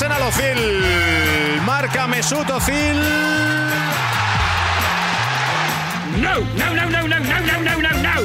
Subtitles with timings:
[0.00, 1.66] Arsenal Ozil.
[1.66, 3.00] Marca Mesut Ozil.
[6.22, 8.16] No, no, no, no, no, no, no, no, no, no.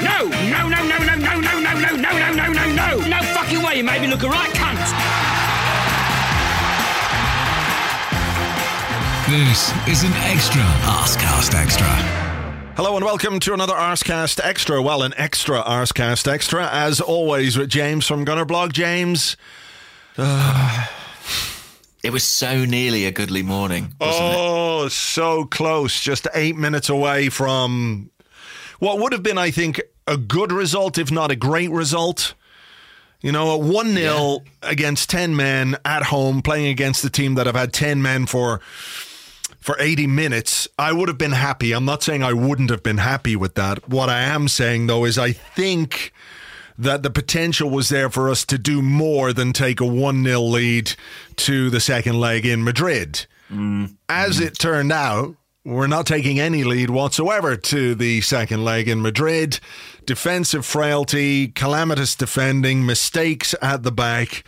[0.00, 3.06] No, no, no, no, no, no, no, no, no, no, no, no, no, no.
[3.06, 4.80] No fucking way, you made me look a right cunt.
[9.28, 11.86] This is an extra Arsecast Extra.
[12.74, 14.80] Hello and welcome to another Arsecast Extra.
[14.80, 18.72] Well, an extra Arsecast Extra, as always, with James from Gunnerblog.
[18.72, 19.36] James.
[22.02, 24.36] It was so nearly a goodly morning, wasn't it?
[24.36, 26.00] Oh, so close.
[26.00, 28.10] Just eight minutes away from
[28.78, 32.34] what would have been, I think, a good result, if not a great result.
[33.20, 37.46] You know, a 1 0 against 10 men at home, playing against a team that
[37.46, 38.60] have had 10 men for.
[39.60, 41.72] For 80 minutes, I would have been happy.
[41.72, 43.86] I'm not saying I wouldn't have been happy with that.
[43.86, 46.12] What I am saying, though, is I think
[46.78, 50.40] that the potential was there for us to do more than take a 1 0
[50.40, 50.92] lead
[51.36, 53.26] to the second leg in Madrid.
[53.50, 53.96] Mm.
[54.08, 55.34] As it turned out,
[55.64, 59.58] we're not taking any lead whatsoever to the second leg in Madrid.
[60.06, 64.44] Defensive frailty, calamitous defending, mistakes at the back.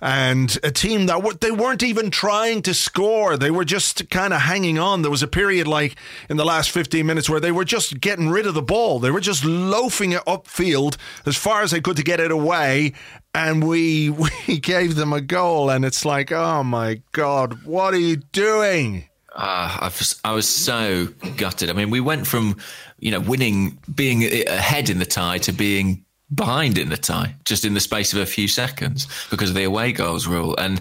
[0.00, 3.36] And a team that w- they weren't even trying to score.
[3.36, 5.02] They were just kind of hanging on.
[5.02, 5.96] There was a period like
[6.28, 8.98] in the last 15 minutes where they were just getting rid of the ball.
[8.98, 12.92] They were just loafing it upfield as far as they could to get it away.
[13.34, 14.10] And we
[14.48, 15.70] we gave them a goal.
[15.70, 19.08] And it's like, oh my God, what are you doing?
[19.38, 21.68] Ah, I was, I was so gutted.
[21.68, 22.56] I mean, we went from,
[22.98, 27.64] you know, winning, being ahead in the tie to being behind in the tie just
[27.64, 30.56] in the space of a few seconds because of the away goals rule.
[30.56, 30.80] And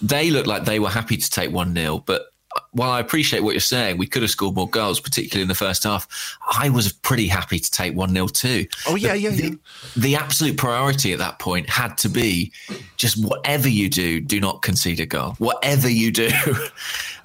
[0.00, 2.02] they looked like they were happy to take 1 0.
[2.06, 2.26] But
[2.72, 5.54] while I appreciate what you're saying, we could have scored more goals, particularly in the
[5.54, 6.08] first half.
[6.50, 8.66] I was pretty happy to take 1 0 too.
[8.86, 9.50] Oh, yeah, yeah, yeah.
[9.50, 9.58] The,
[9.96, 12.52] the absolute priority at that point had to be
[12.96, 15.34] just whatever you do, do not concede a goal.
[15.38, 16.30] Whatever you do.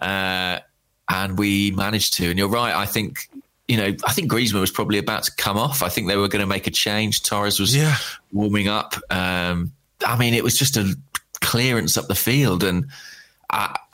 [0.02, 0.60] Uh,
[1.08, 2.30] and we managed to.
[2.30, 2.76] And you're right.
[2.76, 3.30] I think
[3.68, 5.82] you know, I think Griezmann was probably about to come off.
[5.84, 7.24] I think they were going to make a change.
[7.24, 7.96] Torres was Yeah.
[8.32, 8.96] warming up.
[9.10, 9.72] Um,
[10.06, 10.96] I mean, it was just a
[11.40, 12.88] clearance up the field, and
[13.50, 13.78] I,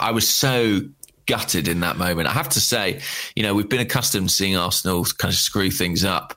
[0.00, 0.80] I was so
[1.26, 2.28] gutted in that moment.
[2.28, 3.00] I have to say,
[3.36, 6.36] you know, we've been accustomed to seeing Arsenal kind of screw things up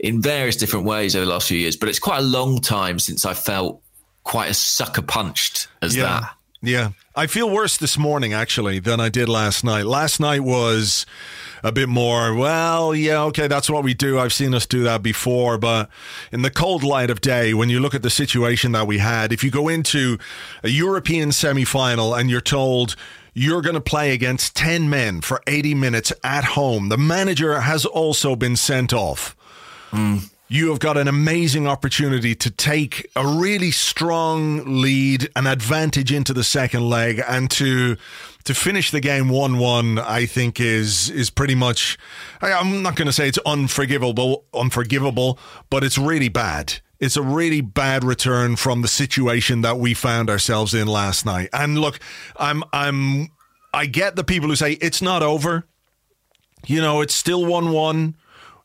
[0.00, 2.98] in various different ways over the last few years, but it's quite a long time
[2.98, 3.80] since I felt
[4.24, 6.04] quite as sucker punched as Yeah.
[6.04, 6.34] that.
[6.62, 6.88] Yeah.
[7.14, 9.84] I feel worse this morning, actually, than I did last night.
[9.86, 11.06] Last night was
[11.64, 14.20] a bit more, well, yeah, okay, that's what we do.
[14.20, 15.58] I've seen us do that before.
[15.58, 15.90] But
[16.30, 19.32] in the cold light of day, when you look at the situation that we had,
[19.32, 20.18] if you go into
[20.62, 22.94] a European semi final and you're told,
[23.32, 26.90] you're going to play against 10 men for 80 minutes at home.
[26.90, 29.34] The manager has also been sent off
[29.94, 30.30] mm.
[30.48, 36.32] you have got an amazing opportunity to take a really strong lead, an advantage into
[36.34, 37.96] the second leg, and to
[38.44, 39.98] to finish the game one one.
[39.98, 41.98] I think is is pretty much.
[42.40, 45.38] I, I'm not going to say it's unforgivable, unforgivable,
[45.70, 46.80] but it's really bad.
[47.00, 51.48] It's a really bad return from the situation that we found ourselves in last night.
[51.52, 51.98] And look,
[52.36, 53.30] I'm I'm
[53.72, 55.64] I get the people who say it's not over.
[56.66, 58.16] You know, it's still 1 1.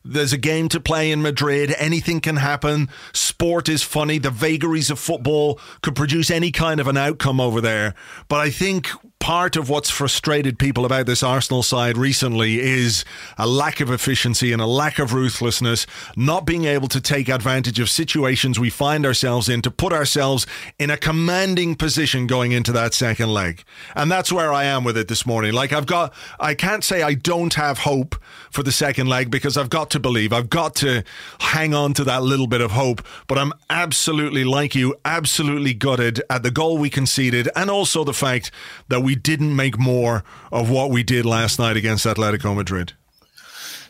[0.02, 1.74] There's a game to play in Madrid.
[1.76, 2.88] Anything can happen.
[3.12, 4.18] Sport is funny.
[4.18, 7.94] The vagaries of football could produce any kind of an outcome over there.
[8.28, 8.88] But I think
[9.20, 13.04] part of what's frustrated people about this Arsenal side recently is
[13.36, 15.86] a lack of efficiency and a lack of ruthlessness,
[16.16, 20.46] not being able to take advantage of situations we find ourselves in to put ourselves
[20.78, 23.62] in a commanding position going into that second leg.
[23.94, 25.52] And that's where I am with it this morning.
[25.52, 28.16] Like I've got, I can't say I don't have hope
[28.50, 31.04] for the second leg because I've got to believe, I've got to
[31.40, 33.02] hang on to that little bit of hope.
[33.28, 38.14] But I'm absolutely like you, absolutely gutted at the goal we conceded and also the
[38.14, 38.50] fact
[38.88, 42.92] that we didn't make more of what we did last night against Atletico Madrid.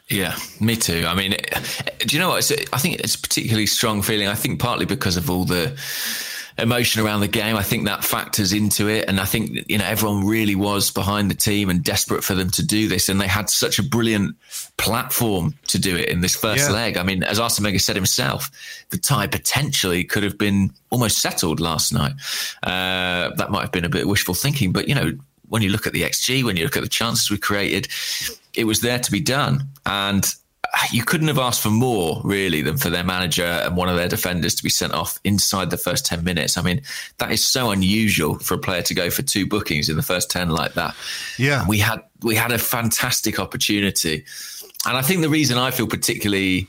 [0.08, 1.05] Yeah, me too.
[1.06, 1.37] I mean,
[2.00, 2.50] do you know what?
[2.50, 4.26] It's, I think it's a particularly strong feeling.
[4.26, 5.78] I think partly because of all the
[6.58, 7.56] emotion around the game.
[7.56, 9.06] I think that factors into it.
[9.08, 12.50] And I think, you know, everyone really was behind the team and desperate for them
[12.50, 13.08] to do this.
[13.08, 14.37] And they had such a brilliant
[14.76, 16.73] platform to do it in this first Yeah.
[16.75, 16.97] leg.
[16.97, 18.50] I mean, as Arsene Wenger said himself,
[18.91, 22.12] the tie potentially could have been almost settled last night.
[22.62, 25.12] Uh, that might have been a bit wishful thinking, but, you know,
[25.49, 27.88] when you look at the XG, when you look at the chances we created,
[28.55, 29.69] it was there to be done.
[29.85, 30.25] And
[30.93, 34.09] you couldn't have asked for more, really, than for their manager and one of their
[34.09, 36.57] defenders to be sent off inside the first 10 minutes.
[36.57, 36.83] I mean,
[37.19, 40.31] that is so unusual for a player to go for two bookings in the first
[40.31, 40.95] 10 like that.
[41.39, 41.67] Yeah.
[41.67, 44.25] We had we had a fantastic opportunity.
[44.87, 46.69] And I think the reason I feel particularly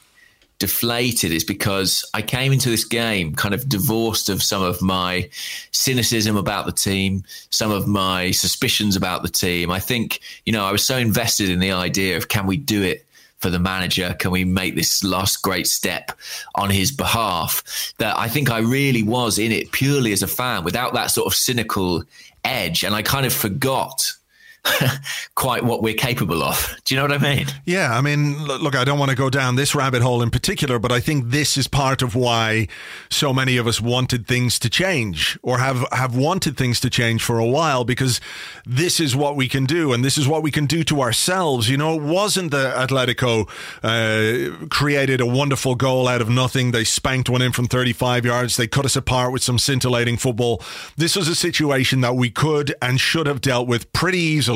[0.59, 5.27] deflated is because I came into this game kind of divorced of some of my
[5.71, 9.71] cynicism about the team, some of my suspicions about the team.
[9.71, 12.83] I think, you know, I was so invested in the idea of can we do
[12.83, 13.05] it
[13.41, 14.15] for the manager?
[14.19, 16.11] Can we make this last great step
[16.55, 17.93] on his behalf?
[17.97, 21.27] That I think I really was in it purely as a fan without that sort
[21.27, 22.03] of cynical
[22.43, 22.83] edge.
[22.83, 24.13] And I kind of forgot
[25.35, 26.75] quite what we're capable of.
[26.85, 27.47] Do you know what I mean?
[27.65, 30.77] Yeah, I mean, look, I don't want to go down this rabbit hole in particular,
[30.77, 32.67] but I think this is part of why
[33.09, 37.23] so many of us wanted things to change or have, have wanted things to change
[37.23, 38.21] for a while because
[38.65, 41.69] this is what we can do and this is what we can do to ourselves.
[41.69, 43.49] You know, it wasn't the Atletico
[43.83, 46.71] uh, created a wonderful goal out of nothing.
[46.71, 48.57] They spanked one in from 35 yards.
[48.57, 50.61] They cut us apart with some scintillating football.
[50.97, 54.50] This was a situation that we could and should have dealt with pretty easily.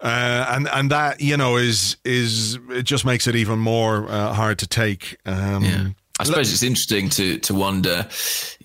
[0.00, 4.32] Uh, and and that you know is is it just makes it even more uh,
[4.32, 5.16] hard to take.
[5.26, 5.88] Um, Yeah.
[6.20, 8.08] I suppose it's interesting to to wonder,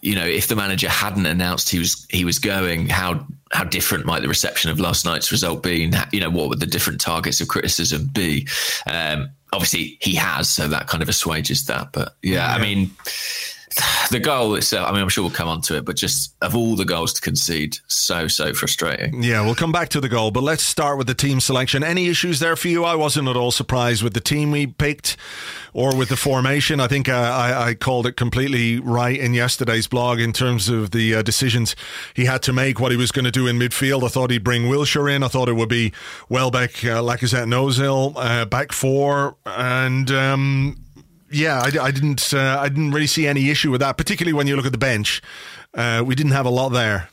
[0.01, 4.05] you know, if the manager hadn't announced he was he was going, how how different
[4.05, 5.83] might the reception of last night's result be?
[5.83, 8.47] And, You know, what would the different targets of criticism be?
[8.87, 11.91] Um, obviously, he has, so that kind of assuages that.
[11.93, 12.89] But yeah, I mean,
[14.11, 14.87] the goal itself.
[14.87, 17.13] I mean, I'm sure we'll come on to it, but just of all the goals
[17.13, 19.23] to concede, so so frustrating.
[19.23, 21.83] Yeah, we'll come back to the goal, but let's start with the team selection.
[21.83, 22.83] Any issues there for you?
[22.83, 25.17] I wasn't at all surprised with the team we picked
[25.73, 26.79] or with the formation.
[26.79, 30.91] I think uh, I, I called it completely right in yesterday's blog in terms of
[30.91, 31.75] the uh, decisions
[32.13, 34.03] he had to make, what he was going to do in midfield.
[34.03, 35.23] I thought he'd bring Wilshere in.
[35.23, 35.91] I thought it would be
[36.29, 40.11] Welbeck, uh, Lacazette, and Ozil, uh, back four, and.
[40.11, 40.82] Um,
[41.33, 42.33] yeah, I, I didn't.
[42.33, 44.77] Uh, I didn't really see any issue with that, particularly when you look at the
[44.77, 45.21] bench.
[45.73, 47.09] Uh, we didn't have a lot there.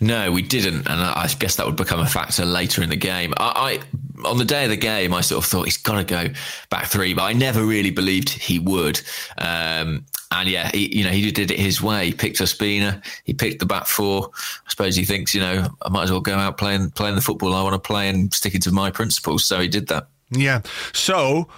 [0.00, 3.34] No, we didn't, and I guess that would become a factor later in the game.
[3.36, 3.80] I,
[4.24, 6.32] I on the day of the game, I sort of thought he's going to go
[6.70, 9.00] back three, but I never really believed he would.
[9.36, 12.06] Um, and yeah, he, you know, he did it his way.
[12.06, 14.30] He picked Ospina, he picked the back four.
[14.66, 17.20] I suppose he thinks, you know, I might as well go out playing playing the
[17.20, 19.44] football I want to play and sticking to my principles.
[19.44, 20.08] So he did that.
[20.30, 20.62] Yeah.
[20.94, 21.48] So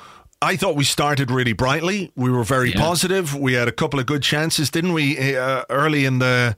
[0.42, 2.10] I thought we started really brightly.
[2.16, 2.80] We were very Yeah.
[2.80, 3.34] positive.
[3.34, 5.36] We had a couple of good chances, didn't we?
[5.36, 6.56] Uh, early in the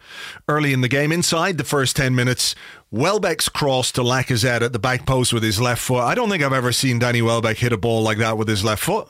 [0.49, 2.55] early in the game, inside the first ten minutes,
[2.91, 6.03] Welbeck's cross to Lacazette at the back post with his left foot.
[6.03, 8.65] I don't think I've ever seen Danny Welbeck hit a ball like that with his
[8.65, 9.07] left foot.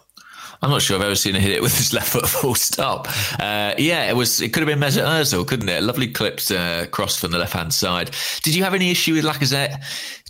[0.63, 3.07] I'm not sure I've ever seen him hit it with his left foot full stop.
[3.39, 4.41] Uh, yeah, it was.
[4.41, 5.83] It could have been Mesut Ozil, couldn't it?
[5.83, 8.11] Lovely clipped uh, cross from the left hand side.
[8.43, 9.83] Did you have any issue with Lacazette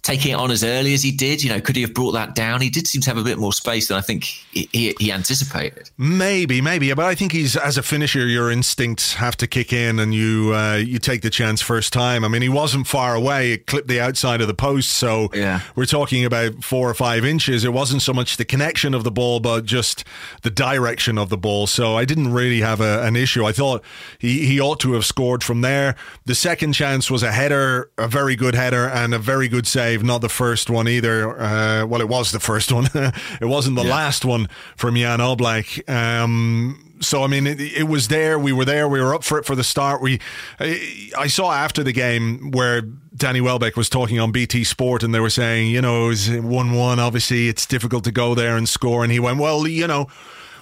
[0.04, 1.42] taking it on as early as he did?
[1.42, 2.60] You know, could he have brought that down?
[2.60, 5.10] He did seem to have a bit more space than I think he, he, he
[5.10, 5.90] anticipated.
[5.98, 9.98] Maybe, maybe, but I think he's as a finisher, your instincts have to kick in,
[9.98, 12.22] and you uh, you take the chance first time.
[12.24, 15.60] I mean, he wasn't far away; it clipped the outside of the post, so Yeah.
[15.74, 17.64] we're talking about four or five inches.
[17.64, 20.04] It wasn't so much the connection of the ball, but just
[20.42, 21.66] the direction of the ball.
[21.66, 23.44] So I didn't really have a, an issue.
[23.46, 23.82] I thought
[24.18, 25.96] he he ought to have scored from there.
[26.26, 29.93] The second chance was a header, a very good header, and a very good save.
[30.02, 31.38] Not the first one either.
[31.40, 32.88] Uh, well, it was the first one.
[32.94, 35.88] it wasn't the last one from Jan Oblak.
[35.88, 38.38] Um, so I mean, it, it was there.
[38.38, 38.88] We were there.
[38.88, 40.00] We were up for it for the start.
[40.00, 40.20] We,
[40.58, 45.14] I, I saw after the game where Danny Welbeck was talking on BT Sport, and
[45.14, 46.98] they were saying, you know, it was one-one.
[46.98, 49.02] Obviously, it's difficult to go there and score.
[49.02, 50.08] And he went, well, you know.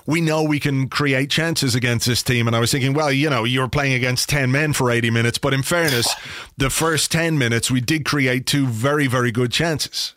[0.06, 2.47] We know we can create chances against this team.
[2.47, 5.38] And I was thinking, well, you know, you're playing against 10 men for 80 minutes.
[5.38, 6.14] But in fairness,
[6.56, 10.14] the first 10 minutes, we did create two very, very good chances.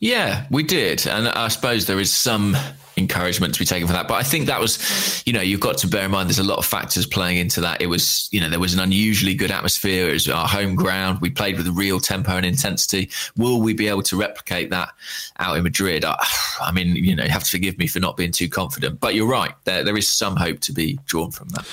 [0.00, 1.06] Yeah, we did.
[1.06, 2.56] And I suppose there is some
[2.96, 4.08] encouragement to be taken for that.
[4.08, 6.44] But I think that was, you know, you've got to bear in mind there's a
[6.44, 7.80] lot of factors playing into that.
[7.80, 10.10] It was, you know, there was an unusually good atmosphere.
[10.10, 11.20] It was our home ground.
[11.20, 13.10] We played with real tempo and intensity.
[13.36, 14.90] Will we be able to replicate that
[15.38, 16.04] out in Madrid?
[16.04, 16.16] I,
[16.60, 19.00] I mean, you know, you have to forgive me for not being too confident.
[19.00, 19.54] But you're right.
[19.64, 21.66] There, there is some hope to be drawn from that.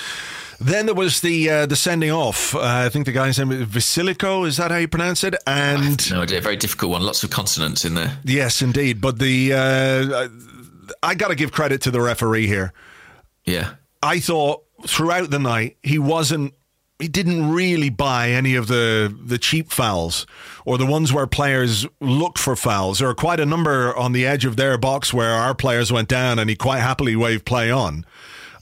[0.64, 2.54] Then there was the uh, the sending off.
[2.56, 4.46] Uh, I think the guy's name is Vasilico.
[4.46, 5.36] Is that how you pronounce it?
[5.48, 6.40] And No idea.
[6.40, 7.02] Very difficult one.
[7.02, 8.20] Lots of consonants in there.
[8.24, 9.02] yes, indeed.
[9.02, 10.28] But the uh,
[11.02, 12.74] I got to give credit to the referee here.
[13.44, 13.74] Yeah.
[14.04, 16.54] I thought throughout the night he wasn't
[17.00, 20.28] he didn't really buy any of the the cheap fouls
[20.66, 23.00] or the ones where players looked for fouls.
[23.00, 26.08] There are quite a number on the edge of their box where our players went
[26.08, 28.06] down, and he quite happily waved play on.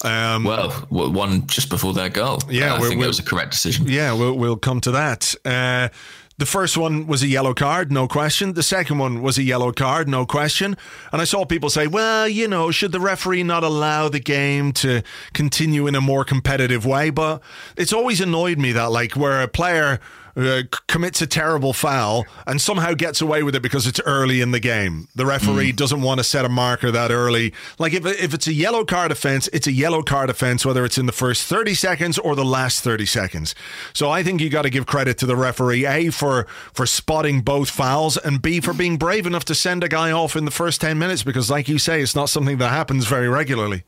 [0.04, 2.42] Um, well, one just before their goal.
[2.50, 3.88] Yeah, I think it was a correct decision.
[3.88, 5.36] Yeah, we'll, we'll come to that.
[5.44, 5.90] Uh,
[6.38, 8.54] the first one was a yellow card, no question.
[8.54, 10.78] The second one was a yellow card, no question.
[11.12, 14.72] And I saw people say, well, you know, should the referee not allow the game
[14.74, 15.04] to
[15.34, 17.10] continue in a more competitive way?
[17.10, 17.42] But
[17.76, 20.00] it's always annoyed me that, like, where a player
[20.40, 24.52] uh, commits a terrible foul and somehow gets away with it because it's early in
[24.52, 25.08] the game.
[25.16, 25.76] The referee mm.
[25.76, 27.54] doesn't want to set a marker that early.
[27.78, 30.98] Like if if it's a yellow card offense, it's a yellow card offense whether it's
[30.98, 33.56] in the first 30 seconds or the last 30 seconds.
[33.94, 37.42] So I think you got to give credit to the referee A for for spotting
[37.42, 40.52] both fouls and B for being brave enough to send a guy off in the
[40.52, 43.84] first 10 minutes because like you say it's not something that happens very regularly.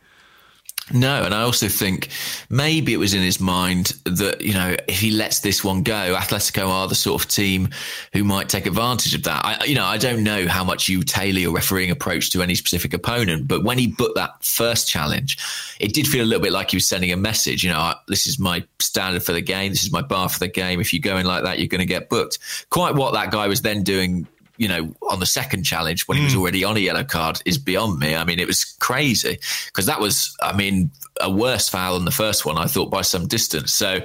[0.93, 2.09] No, and I also think
[2.49, 6.15] maybe it was in his mind that, you know, if he lets this one go,
[6.17, 7.69] Atletico are the sort of team
[8.13, 9.45] who might take advantage of that.
[9.45, 12.55] I, you know, I don't know how much you tailor your refereeing approach to any
[12.55, 15.37] specific opponent, but when he booked that first challenge,
[15.79, 18.27] it did feel a little bit like he was sending a message, you know, this
[18.27, 20.81] is my standard for the game, this is my bar for the game.
[20.81, 22.39] If you go in like that, you're going to get booked.
[22.69, 24.27] Quite what that guy was then doing
[24.61, 26.39] you know, on the second challenge when he was hmm.
[26.39, 28.15] already on a yellow card is beyond me.
[28.15, 32.11] I mean, it was crazy because that was, I mean, a worse foul than the
[32.11, 33.73] first one, I thought, by some distance.
[33.73, 34.01] So,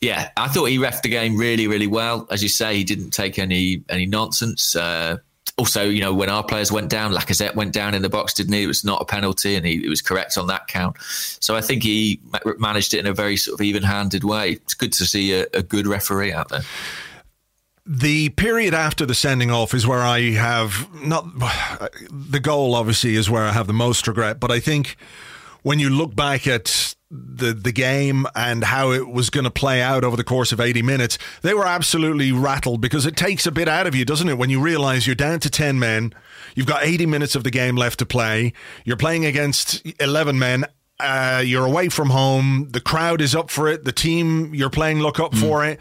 [0.00, 2.26] yeah, I thought he refed the game really, really well.
[2.32, 4.74] As you say, he didn't take any any nonsense.
[4.74, 5.18] Uh,
[5.56, 8.54] also, you know, when our players went down, Lacazette went down in the box, didn't
[8.54, 8.64] he?
[8.64, 10.96] It was not a penalty, and he, was correct on that count.
[11.38, 12.18] So I think he
[12.58, 14.52] managed it in a very sort of even-handed way.
[14.52, 16.62] It's good to see a, a good referee out there.
[17.84, 21.26] The period after the sending off is where I have not
[22.10, 22.76] the goal.
[22.76, 24.38] Obviously, is where I have the most regret.
[24.38, 24.96] But I think
[25.62, 29.82] when you look back at the the game and how it was going to play
[29.82, 33.52] out over the course of 80 minutes, they were absolutely rattled because it takes a
[33.52, 34.38] bit out of you, doesn't it?
[34.38, 36.14] When you realize you're down to 10 men,
[36.54, 38.52] you've got 80 minutes of the game left to play,
[38.84, 40.66] you're playing against 11 men.
[41.00, 42.68] Uh, you're away from home.
[42.70, 43.84] The crowd is up for it.
[43.84, 45.40] The team you're playing look up mm.
[45.40, 45.80] for it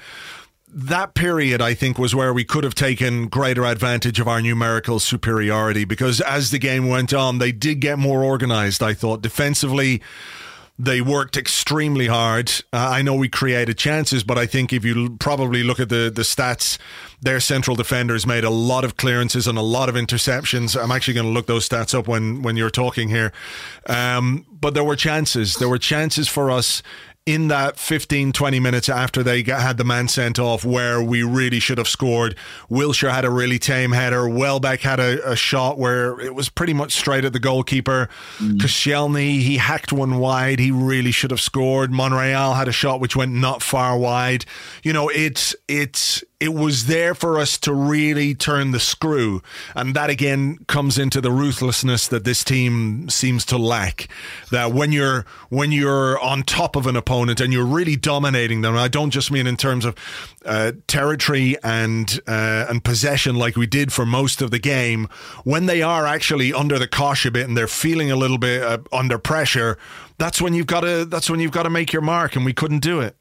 [0.74, 5.00] that period, I think, was where we could have taken greater advantage of our numerical
[5.00, 8.82] superiority because as the game went on, they did get more organized.
[8.82, 10.02] I thought defensively,
[10.80, 12.50] they worked extremely hard.
[12.74, 16.12] Uh, I know we created chances, but I think if you probably look at the,
[16.14, 16.80] the stats,
[17.22, 20.82] their central defenders made a lot of clearances and a lot of interceptions.
[20.82, 23.32] I'm actually going to look those stats up when, when you're talking here.
[23.86, 25.56] Um, but there were chances.
[25.56, 26.82] There were chances for us
[27.28, 31.22] in that 15, 20 minutes after they got, had the man sent off where we
[31.22, 32.36] really should have scored.
[32.70, 34.28] Wilshere had a really tame header.
[34.28, 38.10] Welbeck had a, a shot where it was pretty much straight at the goalkeeper.
[38.40, 38.58] Mm.
[38.58, 40.58] Koscielny, he hacked one wide.
[40.58, 41.92] He really should have scored.
[41.92, 44.46] Monreal had a shot which went not far wide.
[44.82, 49.44] You know, it's, it's, it was there for us to really turn the screw.
[49.76, 54.08] And that again comes into the ruthlessness that this team seems to lack.
[54.50, 58.76] That when you're when you're on top of an opponent and you're really dominating them,
[58.78, 59.96] I don't just mean in terms of
[60.46, 65.08] uh, territory and uh, and possession like we did for most of the game.
[65.44, 68.64] When they are actually under the cosh a bit and they're feeling a little bit
[68.64, 69.78] uh, under pressure,
[70.18, 72.54] that's when you've got to that's when you've got to make your mark, and we
[72.54, 73.16] couldn't do it.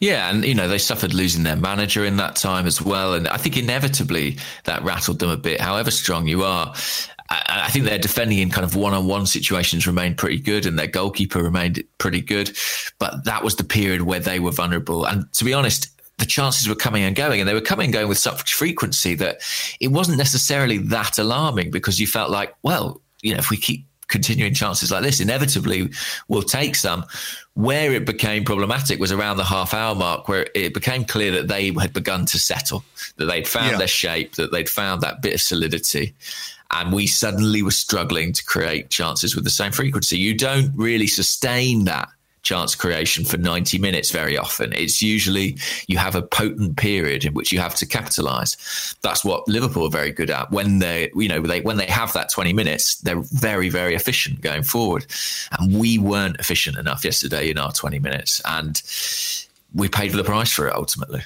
[0.00, 3.28] Yeah, and you know they suffered losing their manager in that time as well, and
[3.28, 5.60] I think inevitably that rattled them a bit.
[5.60, 6.74] However strong you are,
[7.48, 11.42] I, think their defending in kind of one-on-one situations remained pretty good, and their goalkeeper
[11.42, 12.56] remained pretty good.
[12.98, 16.68] But that was the period where they were vulnerable, and to be honest, the chances
[16.68, 19.40] were coming and going, and they were coming and going with such frequency that
[19.80, 23.86] it wasn't necessarily that alarming because you felt like, well, you know, if we keep
[24.12, 25.90] continuing chances like this, inevitably
[26.28, 27.04] we'll take some.
[27.54, 31.48] Where it became problematic was around the half hour mark, where it became clear that
[31.48, 32.84] they had begun to settle,
[33.16, 33.78] that they'd found yeah.
[33.78, 36.14] their shape, that they'd found that bit of solidity.
[36.72, 40.18] And we suddenly were struggling to create chances with the same frequency.
[40.18, 42.08] You don't really sustain that
[42.42, 44.72] chance creation for 90 minutes very often.
[44.72, 48.96] It's usually you have a potent period in which you have to capitalize.
[49.02, 50.50] That's what Liverpool are very good at.
[50.50, 54.40] When they, you know, they when they have that 20 minutes, they're very very efficient
[54.40, 55.06] going forward.
[55.58, 58.82] And we weren't efficient enough yesterday in our 20 minutes and
[59.74, 61.22] we paid the price for it ultimately.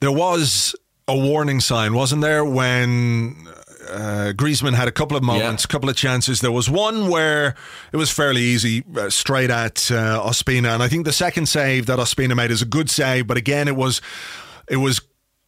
[0.00, 0.74] There was
[1.08, 3.48] a warning sign, wasn't there, when
[3.92, 5.70] uh, Griezmann had a couple of moments, a yeah.
[5.70, 6.40] couple of chances.
[6.40, 7.54] There was one where
[7.92, 11.86] it was fairly easy, uh, straight at uh, Ospina, and I think the second save
[11.86, 13.26] that Ospina made is a good save.
[13.26, 14.00] But again, it was
[14.68, 15.00] it was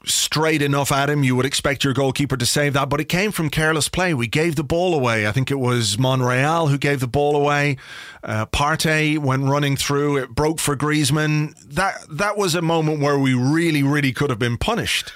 [0.06, 1.24] straight enough at him.
[1.24, 4.14] You would expect your goalkeeper to save that, but it came from careless play.
[4.14, 5.26] We gave the ball away.
[5.26, 7.76] I think it was Monreal who gave the ball away.
[8.22, 10.18] Uh, Partey went running through.
[10.18, 11.54] It broke for Griezmann.
[11.64, 15.12] That that was a moment where we really, really could have been punished.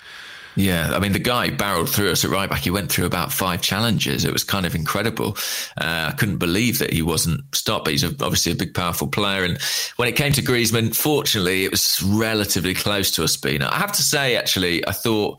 [0.59, 2.63] Yeah, I mean, the guy barreled through us at right back.
[2.63, 4.25] He went through about five challenges.
[4.25, 5.37] It was kind of incredible.
[5.81, 9.45] Uh, I couldn't believe that he wasn't stopped, but he's obviously a big, powerful player.
[9.45, 9.57] And
[9.97, 13.71] when it came to Griezmann, fortunately, it was relatively close to Ospina.
[13.71, 15.39] I have to say, actually, I thought,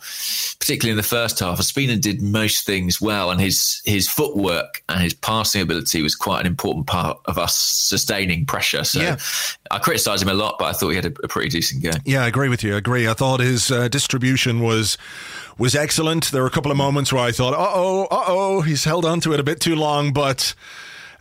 [0.58, 5.02] particularly in the first half, Ospina did most things well, and his his footwork and
[5.02, 8.86] his passing ability was quite an important part of us sustaining pressure.
[8.86, 9.18] So yeah.
[9.72, 11.94] I criticised him a lot, but I thought he had a, a, pretty decent game.
[12.04, 12.76] Yeah, I agree with you.
[12.76, 13.08] I agree.
[13.08, 14.98] I thought his uh, distribution was
[15.58, 16.32] was excellent.
[16.32, 19.06] There were a couple of moments where I thought, uh oh, uh oh, he's held
[19.06, 20.54] on to it a bit too long, but.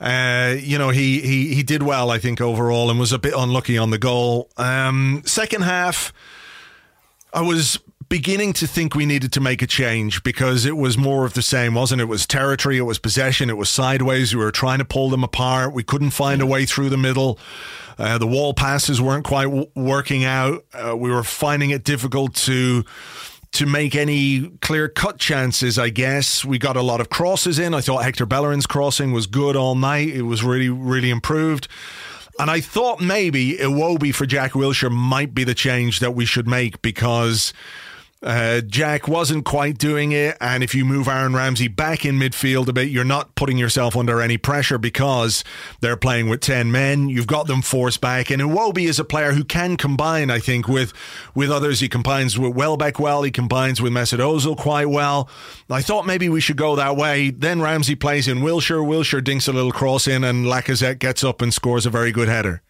[0.01, 3.35] Uh, you know, he, he he did well, I think, overall, and was a bit
[3.37, 4.49] unlucky on the goal.
[4.57, 6.13] Um, second half,
[7.35, 11.25] I was beginning to think we needed to make a change because it was more
[11.25, 12.05] of the same, wasn't it?
[12.05, 14.35] It was territory, it was possession, it was sideways.
[14.35, 15.73] We were trying to pull them apart.
[15.73, 17.39] We couldn't find a way through the middle.
[17.99, 20.65] Uh, the wall passes weren't quite w- working out.
[20.73, 22.85] Uh, we were finding it difficult to
[23.51, 26.45] to make any clear cut chances, I guess.
[26.45, 27.73] We got a lot of crosses in.
[27.73, 30.09] I thought Hector Bellerin's crossing was good all night.
[30.09, 31.67] It was really, really improved.
[32.39, 36.47] And I thought maybe Iwobi for Jack Wilshere might be the change that we should
[36.47, 37.53] make because
[38.21, 40.37] uh, Jack wasn't quite doing it.
[40.41, 43.97] And if you move Aaron Ramsey back in midfield a bit, you're not putting yourself
[43.97, 45.45] under any pressure because
[45.81, 47.09] they're playing with 10 men.
[47.09, 48.31] You've got them forced back.
[48.31, 50.93] And Iwobi is a player who can combine, I think, with,
[51.35, 51.81] with others.
[51.81, 53.23] He combines with Welbeck well.
[53.23, 55.29] He combines with Mesut Ozil quite well.
[55.71, 57.31] I thought maybe we should go that way.
[57.31, 58.85] Then Ramsey plays in Wilshere.
[58.85, 62.29] Wilshere dinks a little cross in and Lacazette gets up and scores a very good
[62.29, 62.63] header.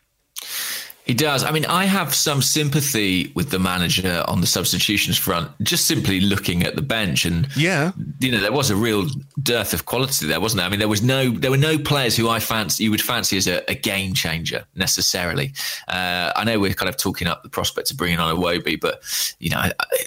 [1.09, 1.43] He does.
[1.43, 6.21] I mean, I have some sympathy with the manager on the substitutions front, just simply
[6.21, 7.25] looking at the bench.
[7.25, 9.07] And, yeah, you know, there was a real
[9.43, 10.67] dearth of quality there, wasn't there?
[10.67, 13.39] I mean, there was no, there were no players who I fancy, you would fancy
[13.39, 15.55] as a, a game changer necessarily.
[15.89, 19.03] Uh, I know we're kind of talking up the prospect of bringing on Iwobi, but,
[19.39, 19.63] you know,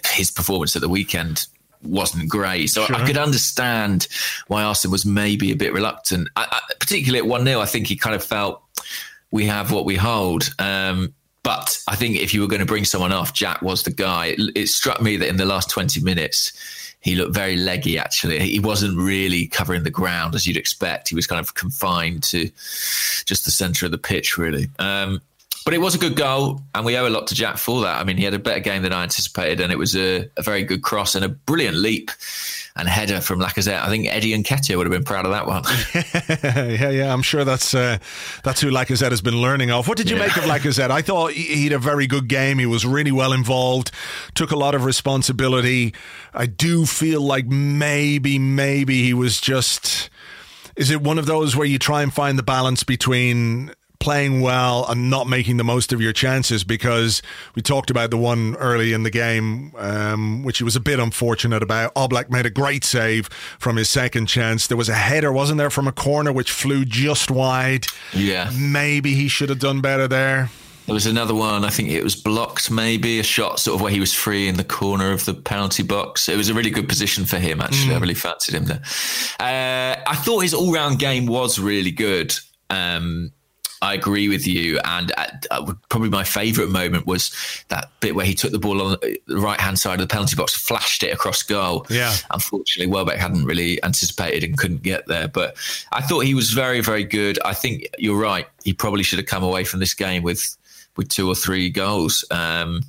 [0.05, 1.47] his performance at the weekend
[1.83, 2.67] wasn't great.
[2.67, 2.95] So sure.
[2.95, 4.07] I could understand
[4.47, 7.59] why Arsene was maybe a bit reluctant, I, I, particularly at 1 0.
[7.59, 8.61] I think he kind of felt
[9.31, 10.53] we have what we hold.
[10.59, 11.13] Um,
[11.43, 14.27] but I think if you were going to bring someone off, Jack was the guy.
[14.27, 16.53] It, it, struck me that in the last 20 minutes,
[16.99, 18.39] he looked very leggy, actually.
[18.39, 21.09] He wasn't really covering the ground as you'd expect.
[21.09, 22.51] He was kind of confined to
[23.25, 24.69] just the centre of the pitch, really.
[24.77, 25.21] Um,
[25.63, 27.99] but it was a good goal, and we owe a lot to Jack for that.
[27.99, 30.41] I mean, he had a better game than I anticipated, and it was a, a
[30.41, 32.09] very good cross and a brilliant leap
[32.75, 33.81] and header from Lacazette.
[33.81, 35.63] I think Eddie Nketiah would have been proud of that one.
[36.71, 37.97] yeah, yeah, I'm sure that's uh,
[38.43, 39.87] that's who Lacazette has been learning of.
[39.87, 40.27] What did you yeah.
[40.27, 40.89] make of Lacazette?
[40.89, 42.59] I thought he had a very good game.
[42.59, 43.91] He was really well involved,
[44.33, 45.93] took a lot of responsibility.
[46.33, 50.09] I do feel like maybe, maybe he was just.
[50.77, 54.85] Is it one of those where you try and find the balance between playing well
[54.89, 57.21] and not making the most of your chances because
[57.55, 60.99] we talked about the one early in the game, um, which he was a bit
[60.99, 61.93] unfortunate about.
[61.95, 63.27] Oblak made a great save
[63.59, 64.67] from his second chance.
[64.67, 67.85] There was a header, wasn't there, from a corner which flew just wide.
[68.11, 68.51] Yeah.
[68.59, 70.49] Maybe he should have done better there.
[70.87, 73.91] There was another one, I think it was blocked, maybe a shot sort of where
[73.91, 76.27] he was free in the corner of the penalty box.
[76.27, 77.93] It was a really good position for him, actually.
[77.93, 77.97] Mm.
[77.97, 78.81] I really fancied him there.
[79.39, 82.33] Uh, I thought his all round game was really good.
[82.71, 83.31] Um,
[83.81, 84.79] I agree with you.
[84.83, 87.31] And at, uh, probably my favourite moment was
[87.69, 90.35] that bit where he took the ball on the right hand side of the penalty
[90.35, 91.87] box, flashed it across goal.
[91.89, 92.15] Yeah.
[92.29, 95.27] Unfortunately, Welbeck hadn't really anticipated and couldn't get there.
[95.27, 95.57] But
[95.91, 97.39] I thought he was very, very good.
[97.43, 98.47] I think you're right.
[98.63, 100.57] He probably should have come away from this game with
[100.97, 102.25] with two or three goals.
[102.31, 102.81] Um,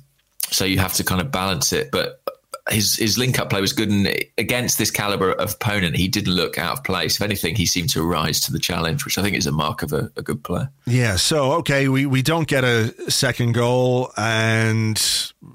[0.51, 1.89] so you have to kind of balance it.
[1.89, 2.21] But
[2.69, 6.33] his his link up play was good, and against this caliber of opponent, he didn't
[6.33, 7.15] look out of place.
[7.15, 9.83] If anything, he seemed to rise to the challenge, which I think is a mark
[9.83, 10.69] of a, a good player.
[10.85, 11.17] Yeah.
[11.17, 14.97] So okay, we we don't get a second goal, and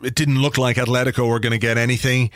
[0.03, 2.31] it didn't look like Atletico were going to get anything.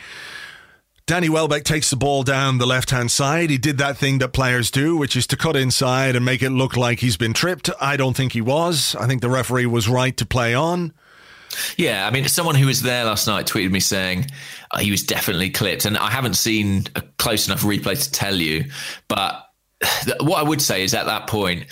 [1.05, 3.49] Danny Welbeck takes the ball down the left hand side.
[3.49, 6.49] He did that thing that players do, which is to cut inside and make it
[6.49, 7.69] look like he's been tripped.
[7.81, 8.95] I don't think he was.
[8.95, 10.93] I think the referee was right to play on.
[11.77, 14.27] Yeah, I mean, someone who was there last night tweeted me saying
[14.71, 18.35] uh, he was definitely clipped, and I haven't seen a close enough replay to tell
[18.35, 18.65] you,
[19.07, 19.47] but
[20.21, 21.65] what I would say is at that point,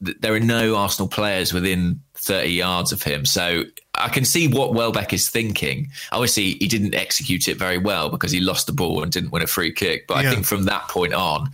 [0.00, 3.24] there are no Arsenal players within 30 yards of him.
[3.24, 3.64] So
[3.94, 5.90] I can see what Welbeck is thinking.
[6.12, 9.42] Obviously, he didn't execute it very well because he lost the ball and didn't win
[9.42, 10.06] a free kick.
[10.06, 10.30] But yeah.
[10.30, 11.50] I think from that point on,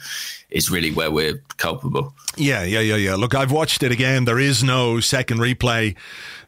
[0.50, 2.14] is really where we're culpable.
[2.36, 3.14] Yeah, yeah, yeah, yeah.
[3.16, 4.24] Look, I've watched it again.
[4.24, 5.96] There is no second replay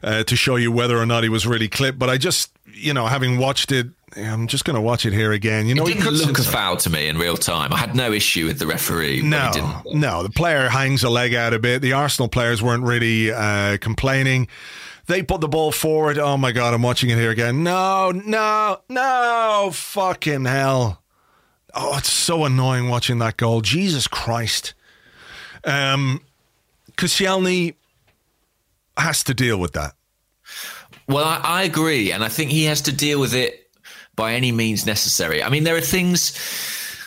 [0.03, 1.99] uh, to show you whether or not he was really clipped.
[1.99, 5.31] But I just, you know, having watched it I'm just going to watch it here
[5.31, 5.67] again.
[5.67, 7.71] You know, it he didn't look a foul to me in real time.
[7.71, 9.21] I had no issue with the referee.
[9.21, 9.99] No, didn't.
[9.99, 10.23] no.
[10.23, 11.81] The player hangs a leg out a bit.
[11.81, 14.47] The Arsenal players weren't really uh, complaining.
[15.07, 16.17] They put the ball forward.
[16.17, 17.63] Oh my god, I'm watching it here again.
[17.63, 19.69] No, no, no!
[19.73, 21.01] Fucking hell!
[21.73, 23.61] Oh, it's so annoying watching that goal.
[23.61, 24.73] Jesus Christ!
[25.63, 26.21] Um,
[26.97, 27.75] Koscielny
[28.97, 29.93] has to deal with that.
[31.07, 33.69] Well, I, I agree, and I think he has to deal with it
[34.15, 35.43] by any means necessary.
[35.43, 36.37] I mean, there are things.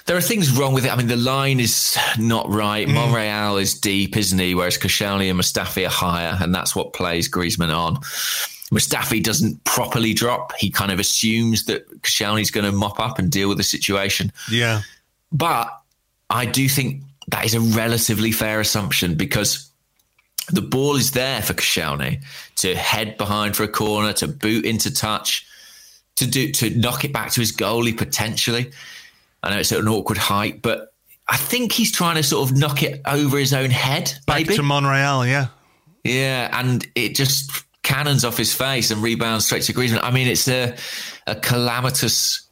[0.07, 0.93] There are things wrong with it.
[0.93, 2.87] I mean, the line is not right.
[2.87, 2.93] Mm.
[2.93, 4.55] Monreal is deep, isn't he?
[4.55, 7.97] Whereas Koscielny and Mustafi are higher, and that's what plays Griezmann on.
[8.71, 10.53] Mustafi doesn't properly drop.
[10.57, 14.33] He kind of assumes that Koscielny's going to mop up and deal with the situation.
[14.51, 14.83] Yeah,
[15.33, 15.69] But
[16.29, 19.71] I do think that is a relatively fair assumption because
[20.51, 22.23] the ball is there for Koscielny
[22.57, 25.47] to head behind for a corner, to boot into touch,
[26.17, 28.71] to do to knock it back to his goalie potentially.
[29.43, 30.93] I know it's at an awkward height, but
[31.29, 34.13] I think he's trying to sort of knock it over his own head.
[34.27, 35.27] back to Monreal.
[35.27, 35.49] Yeah,
[36.05, 37.51] Yeah, and it just
[37.83, 40.01] cannons off his face and rebounds straight to Griezmann.
[40.03, 40.77] I mean, it's a
[41.27, 42.45] a calamitous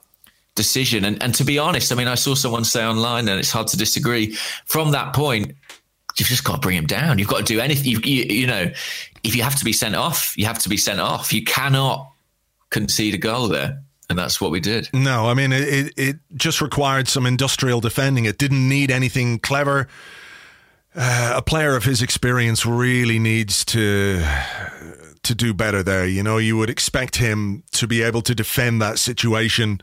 [0.55, 1.05] decision.
[1.05, 3.67] And and to be honest, I mean, I saw someone say online, and it's hard
[3.69, 4.37] to disagree.
[4.67, 5.55] From that point,
[6.19, 7.19] you've just got to bring him down.
[7.19, 7.91] You've got to do anything.
[7.91, 8.71] You, you, you know,
[9.23, 11.33] if you have to be sent off, you have to be sent off.
[11.33, 12.11] You cannot
[12.71, 14.89] concede a goal there, and that's what we did.
[14.93, 16.17] No, I mean it, it.
[16.35, 18.25] Just required some industrial defending.
[18.25, 19.89] It didn't need anything clever.
[20.95, 24.23] Uh, a player of his experience really needs to
[25.23, 26.07] to do better there.
[26.07, 29.81] You know, you would expect him to be able to defend that situation.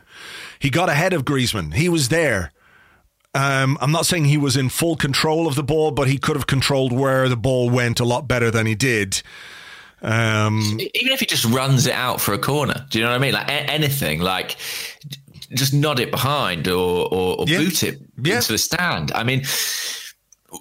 [0.59, 1.73] He got ahead of Griezmann.
[1.73, 2.51] He was there.
[3.35, 6.35] Um, I'm not saying he was in full control of the ball, but he could
[6.35, 9.21] have controlled where the ball went a lot better than he did.
[10.01, 10.61] Um,
[10.95, 13.19] even if he just runs it out for a corner, do you know what I
[13.19, 13.33] mean?
[13.33, 14.55] Like a- anything, like
[15.53, 17.57] just nod it behind or or, or Yeah.
[17.59, 18.37] boot it Yeah.
[18.37, 19.11] into the stand.
[19.11, 19.43] I mean,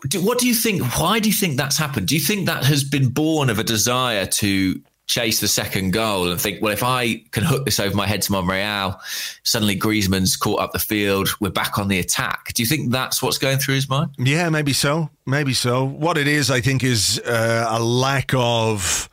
[0.08, 0.82] do, what do you think?
[0.98, 2.08] Why do you think that's happened?
[2.08, 6.30] Do you think that has been born of a desire to chase the second goal
[6.30, 9.00] and think, well, if I can hook this over my head to Monreal,
[9.42, 12.52] suddenly Griezmann's caught up the field, we're back on the attack.
[12.54, 14.10] Do you think that's what's going through his mind?
[14.18, 15.10] Yeah, maybe so.
[15.26, 15.84] Maybe so.
[15.84, 19.08] What it is, I think, is uh, a lack of.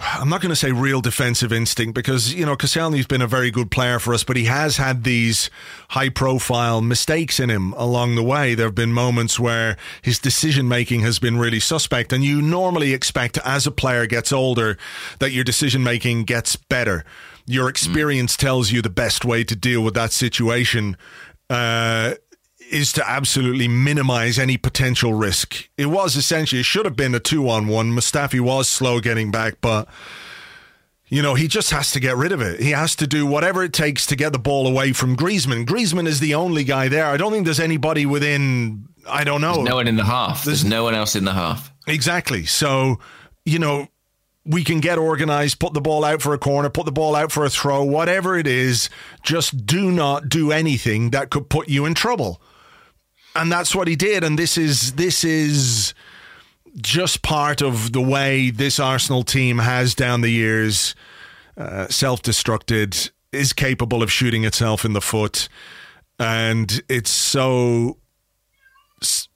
[0.00, 3.50] I'm not going to say real defensive instinct because, you know, Koscielny's been a very
[3.50, 5.50] good player for us, but he has had these
[5.90, 8.54] high profile mistakes in him along the way.
[8.54, 12.12] There have been moments where his decision making has been really suspect.
[12.12, 14.78] And you normally expect as a player gets older
[15.18, 17.04] that your decision making gets better.
[17.46, 20.96] Your experience tells you the best way to deal with that situation.
[21.50, 22.14] Uh,
[22.70, 25.68] is to absolutely minimize any potential risk.
[25.76, 27.92] It was essentially, it should have been a two on one.
[27.92, 29.88] Mustafi was slow getting back, but,
[31.06, 32.60] you know, he just has to get rid of it.
[32.60, 35.66] He has to do whatever it takes to get the ball away from Griezmann.
[35.66, 37.06] Griezmann is the only guy there.
[37.06, 39.62] I don't think there's anybody within, I don't know.
[39.62, 40.44] No one in the half.
[40.44, 41.72] There's no one else in the half.
[41.86, 42.44] Exactly.
[42.44, 42.98] So,
[43.44, 43.88] you know,
[44.44, 47.30] we can get organized, put the ball out for a corner, put the ball out
[47.32, 48.88] for a throw, whatever it is.
[49.22, 52.40] Just do not do anything that could put you in trouble.
[53.34, 54.24] And that's what he did.
[54.24, 55.94] And this is this is
[56.80, 60.94] just part of the way this Arsenal team has down the years
[61.56, 65.48] uh, self-destructed, is capable of shooting itself in the foot,
[66.18, 67.98] and it's so.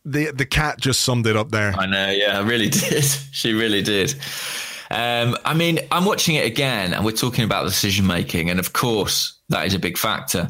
[0.04, 1.72] The the cat just summed it up there.
[1.78, 3.04] I know, yeah, I really did.
[3.04, 4.14] she really did.
[4.92, 8.74] Um, I mean, I'm watching it again, and we're talking about decision making, and of
[8.74, 10.46] course, that is a big factor.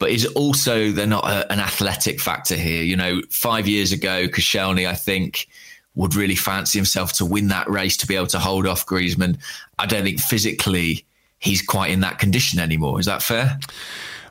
[0.00, 2.82] But is also they're not a, an athletic factor here?
[2.82, 5.46] You know, five years ago, Koscielny, I think,
[5.94, 9.38] would really fancy himself to win that race to be able to hold off Griezmann.
[9.78, 11.04] I don't think physically
[11.38, 12.98] he's quite in that condition anymore.
[12.98, 13.60] Is that fair?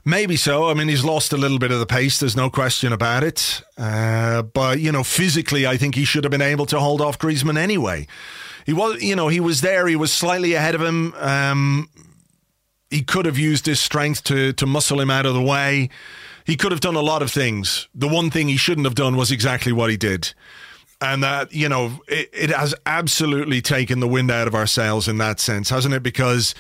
[0.04, 0.70] Maybe so.
[0.70, 2.20] I mean, he's lost a little bit of the pace.
[2.20, 3.62] There's no question about it.
[3.78, 7.18] Uh, but you know, physically, I think he should have been able to hold off
[7.18, 8.08] Griezmann anyway.
[8.66, 9.88] He was, you know, he was there.
[9.88, 11.14] He was slightly ahead of him.
[11.16, 11.90] Um,
[12.90, 15.90] he could have used his strength to to muscle him out of the way.
[16.46, 17.88] He could have done a lot of things.
[17.96, 20.34] The one thing he shouldn't have done was exactly what he did.
[21.02, 25.08] And that, you know, it, it has absolutely taken the wind out of our sails
[25.08, 26.04] in that sense, hasn't it?
[26.04, 26.54] Because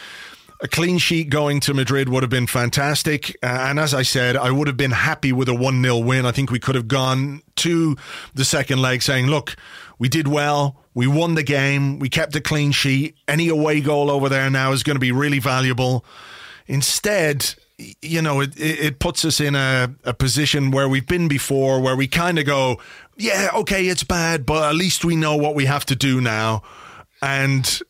[0.62, 3.38] a clean sheet going to Madrid would have been fantastic.
[3.44, 6.26] Uh, and as I said, I would have been happy with a 1 0 win.
[6.26, 7.96] I think we could have gone to
[8.34, 9.56] the second leg saying, look,
[10.00, 10.83] we did well.
[10.94, 12.00] We won the game.
[12.00, 13.16] We kept a clean sheet.
[13.28, 16.06] Any away goal over there now is going to be really valuable.
[16.68, 17.56] Instead,
[18.02, 21.96] you know, it, it puts us in a, a position where we've been before, where
[21.96, 22.80] we kind of go,
[23.18, 26.62] yeah, okay, it's bad, but at least we know what we have to do now.
[27.22, 27.82] And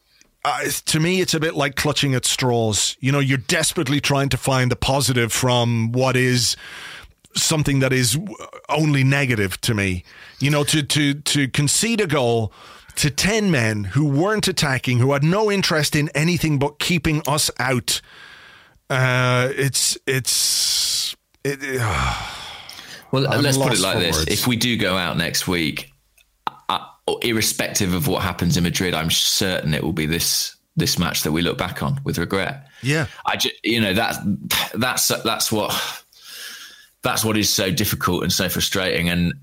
[0.45, 2.97] uh, to me, it's a bit like clutching at straws.
[2.99, 6.55] You know, you're desperately trying to find the positive from what is
[7.35, 8.17] something that is
[8.69, 10.03] only negative to me.
[10.39, 12.51] You know, to to to concede a goal
[12.95, 17.49] to 10 men who weren't attacking, who had no interest in anything but keeping us
[17.59, 18.01] out.
[18.89, 22.29] Uh, it's it's it, uh,
[23.11, 24.31] well, I'm let's put it like this: words.
[24.31, 25.91] if we do go out next week,
[26.69, 26.85] uh,
[27.21, 31.31] irrespective of what happens in Madrid, I'm certain it will be this this match that
[31.31, 32.67] we look back on with regret.
[32.81, 33.05] yeah.
[33.25, 34.15] I just, you know, that
[34.73, 36.03] that's that's what
[37.03, 39.09] that's what is so difficult and so frustrating.
[39.09, 39.33] And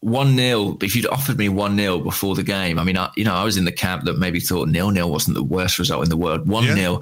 [0.00, 3.24] one 0 if you'd offered me one 0 before the game, I mean, I, you
[3.24, 6.04] know, I was in the camp that maybe thought nil nil wasn't the worst result
[6.04, 6.48] in the world.
[6.48, 7.00] One 0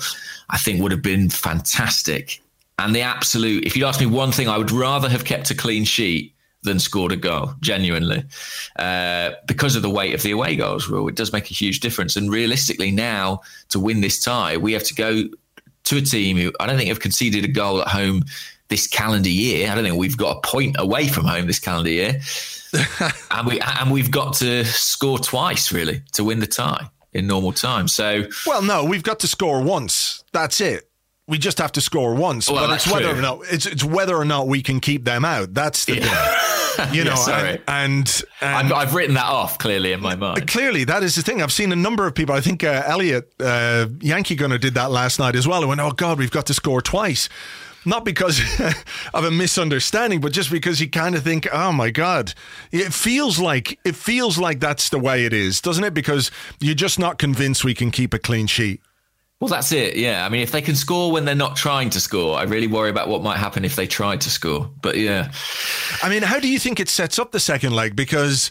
[0.50, 2.40] I think would have been fantastic.
[2.78, 5.54] And the absolute, if you'd asked me one thing, I would rather have kept a
[5.54, 8.24] clean sheet than scored a goal, genuinely,
[8.76, 11.07] uh, because of the weight of the away goals rule.
[11.09, 12.16] It does make a huge difference.
[12.16, 15.24] And realistically, now to win this tie, we have to go
[15.85, 18.24] to a team who I don't think have conceded a goal at home
[18.68, 19.70] this calendar year.
[19.70, 22.20] I don't think we've got a point away from home this calendar year,
[23.30, 27.52] and we and we've got to score twice really to win the tie in normal
[27.52, 27.88] time.
[27.88, 30.24] So Well, no, we've got to score once.
[30.32, 30.88] That's it.
[31.26, 32.50] We just have to score once.
[32.50, 33.18] Well, but it's whether true.
[33.18, 35.54] or not it's it's whether or not we can keep them out.
[35.54, 36.92] That's the thing.
[36.92, 37.50] You know, sorry.
[37.50, 40.46] and, and, and I've, I've written that off clearly in my mind.
[40.48, 41.40] Clearly, that is the thing.
[41.40, 42.34] I've seen a number of people.
[42.34, 45.62] I think uh, Elliot uh, Yankee Gunner did that last night as well.
[45.62, 47.28] Who went, "Oh God, we've got to score twice."
[47.85, 48.40] Not because
[49.14, 52.35] of a misunderstanding, but just because you kind of think, "Oh my God,"
[52.73, 55.94] it feels like it feels like that's the way it is, doesn't it?
[55.94, 58.81] Because you're just not convinced we can keep a clean sheet.
[59.40, 59.97] Well, that's it.
[59.97, 60.25] Yeah.
[60.25, 62.88] I mean, if they can score when they're not trying to score, I really worry
[62.88, 64.70] about what might happen if they tried to score.
[64.81, 65.33] But yeah,
[66.03, 67.94] I mean, how do you think it sets up the second leg?
[67.94, 68.51] Because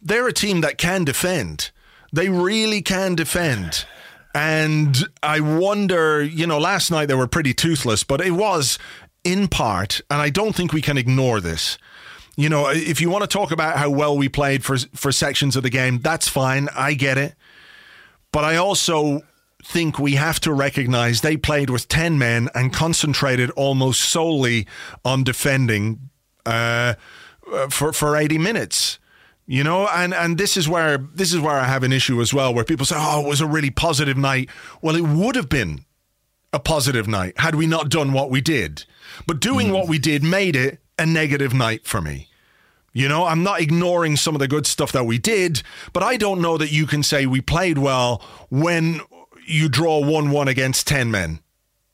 [0.00, 1.70] they're a team that can defend.
[2.12, 3.86] They really can defend.
[4.34, 8.78] And I wonder, you know, last night they were pretty toothless, but it was
[9.24, 11.78] in part, and I don't think we can ignore this.
[12.36, 15.54] You know, if you want to talk about how well we played for for sections
[15.54, 16.68] of the game, that's fine.
[16.74, 17.34] I get it.
[18.32, 19.20] But I also
[19.62, 24.66] think we have to recognize they played with 10 men and concentrated almost solely
[25.04, 26.10] on defending
[26.46, 26.94] uh,
[27.68, 28.98] for for 80 minutes.
[29.46, 32.32] You know, and and this is where this is where I have an issue as
[32.32, 34.48] well, where people say, "Oh, it was a really positive night."
[34.80, 35.84] Well, it would have been
[36.52, 38.84] a positive night had we not done what we did.
[39.26, 39.74] But doing hmm.
[39.74, 42.28] what we did made it a negative night for me.
[42.92, 45.62] You know, I'm not ignoring some of the good stuff that we did,
[45.94, 49.00] but I don't know that you can say we played well when
[49.46, 51.40] you draw 1 1 against 10 men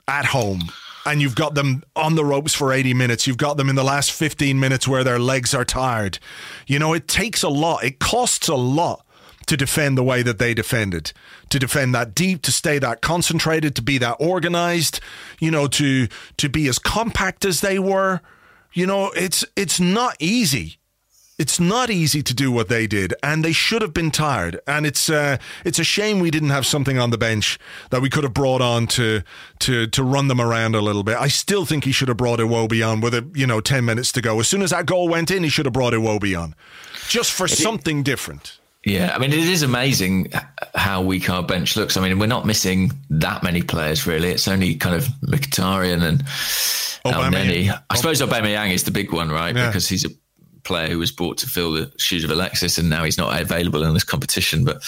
[0.08, 0.70] at home
[1.08, 3.26] and you've got them on the ropes for 80 minutes.
[3.26, 6.18] You've got them in the last 15 minutes where their legs are tired.
[6.66, 9.04] You know, it takes a lot, it costs a lot
[9.46, 11.12] to defend the way that they defended,
[11.48, 15.00] to defend that deep, to stay that concentrated, to be that organized,
[15.40, 18.20] you know, to to be as compact as they were.
[18.74, 20.77] You know, it's it's not easy.
[21.38, 24.60] It's not easy to do what they did, and they should have been tired.
[24.66, 27.58] And it's uh, it's a shame we didn't have something on the bench
[27.90, 29.22] that we could have brought on to
[29.60, 31.16] to to run them around a little bit.
[31.16, 34.10] I still think he should have brought Iwobi on with a you know ten minutes
[34.12, 34.40] to go.
[34.40, 36.56] As soon as that goal went in, he should have brought Iwobi on,
[37.08, 38.58] just for something different.
[38.84, 40.32] Yeah, I mean, it is amazing
[40.74, 41.96] how weak our bench looks.
[41.96, 44.30] I mean, we're not missing that many players, really.
[44.30, 46.22] It's only kind of Mkhitaryan and
[47.04, 47.82] Aubameyang.
[47.90, 49.54] I suppose Aubameyang is the big one, right?
[49.54, 49.66] Yeah.
[49.66, 50.08] Because he's a
[50.68, 53.82] player who was brought to fill the shoes of Alexis, and now he's not available
[53.82, 54.64] in this competition.
[54.64, 54.84] But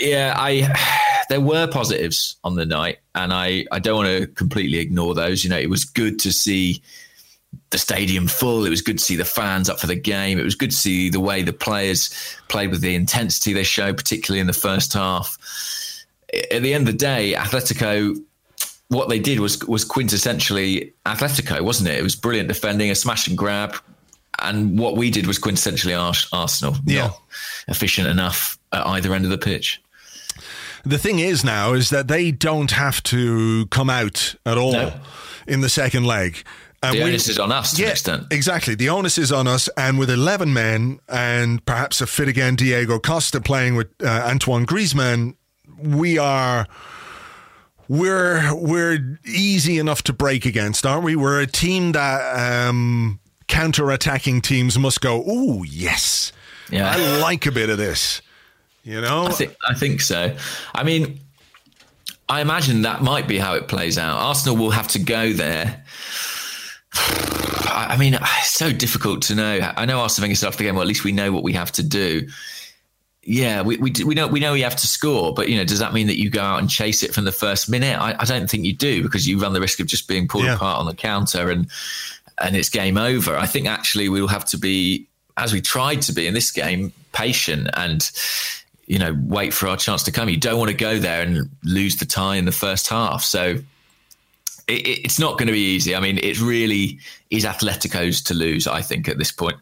[0.00, 4.78] yeah, I there were positives on the night, and I I don't want to completely
[4.78, 5.44] ignore those.
[5.44, 6.82] You know, it was good to see
[7.70, 8.64] the stadium full.
[8.64, 10.38] It was good to see the fans up for the game.
[10.38, 12.10] It was good to see the way the players
[12.48, 15.38] played with the intensity they showed, particularly in the first half.
[16.50, 18.16] At the end of the day, Atletico,
[18.88, 21.98] what they did was was quintessentially Atletico, wasn't it?
[21.98, 23.76] It was brilliant defending, a smash and grab,
[24.44, 26.76] and what we did was quintessentially Ars- Arsenal.
[26.86, 27.02] Yeah.
[27.08, 27.20] Not
[27.68, 29.80] efficient enough at either end of the pitch.
[30.84, 34.92] The thing is now is that they don't have to come out at all No.
[35.46, 36.42] in the second leg.
[36.82, 38.24] And The we- onus is on us to yeah, extent.
[38.32, 38.74] Exactly.
[38.74, 39.68] The onus is on us.
[39.76, 44.66] And with 11 men and perhaps a fit again Diego Costa playing with uh, Antoine
[44.66, 45.36] Griezmann,
[45.78, 46.66] we are.
[47.88, 51.14] We're we're easy enough to break against, aren't we?
[51.16, 53.20] We're a team that um,
[53.52, 55.22] counter-attacking teams must go.
[55.26, 56.32] Oh yes,
[56.70, 56.90] Yeah.
[56.90, 58.22] I like a bit of this.
[58.84, 60.34] You know, I think I think so.
[60.74, 61.20] I mean,
[62.28, 64.16] I imagine that might be how it plays out.
[64.16, 65.84] Arsenal will have to go there.
[66.94, 69.72] I mean, it's so difficult to know.
[69.76, 71.52] I know Arsene Wenger said after the game, well, at least we know what we
[71.52, 72.28] have to do.
[73.24, 75.78] yeah, we, we, we know we know you have to score, but you know, does
[75.78, 77.98] that mean that you go out and chase it from the first minute?
[78.00, 80.44] I, I don't think you do because you run the risk of just being pulled
[80.44, 80.56] Yeah.
[80.56, 81.68] apart on the counter and
[82.40, 83.36] and it's game over.
[83.36, 86.50] I think actually we will have to be, as we tried to be in this
[86.50, 88.10] game, patient and
[88.86, 90.28] you know wait for our chance to come.
[90.28, 93.22] You don't want to go there and lose the tie in the first half.
[93.22, 93.58] So
[94.68, 95.94] it, it- it's not going to be easy.
[95.94, 96.98] I mean, it really
[97.30, 98.66] is Atletico's to lose.
[98.66, 99.56] I think at this point,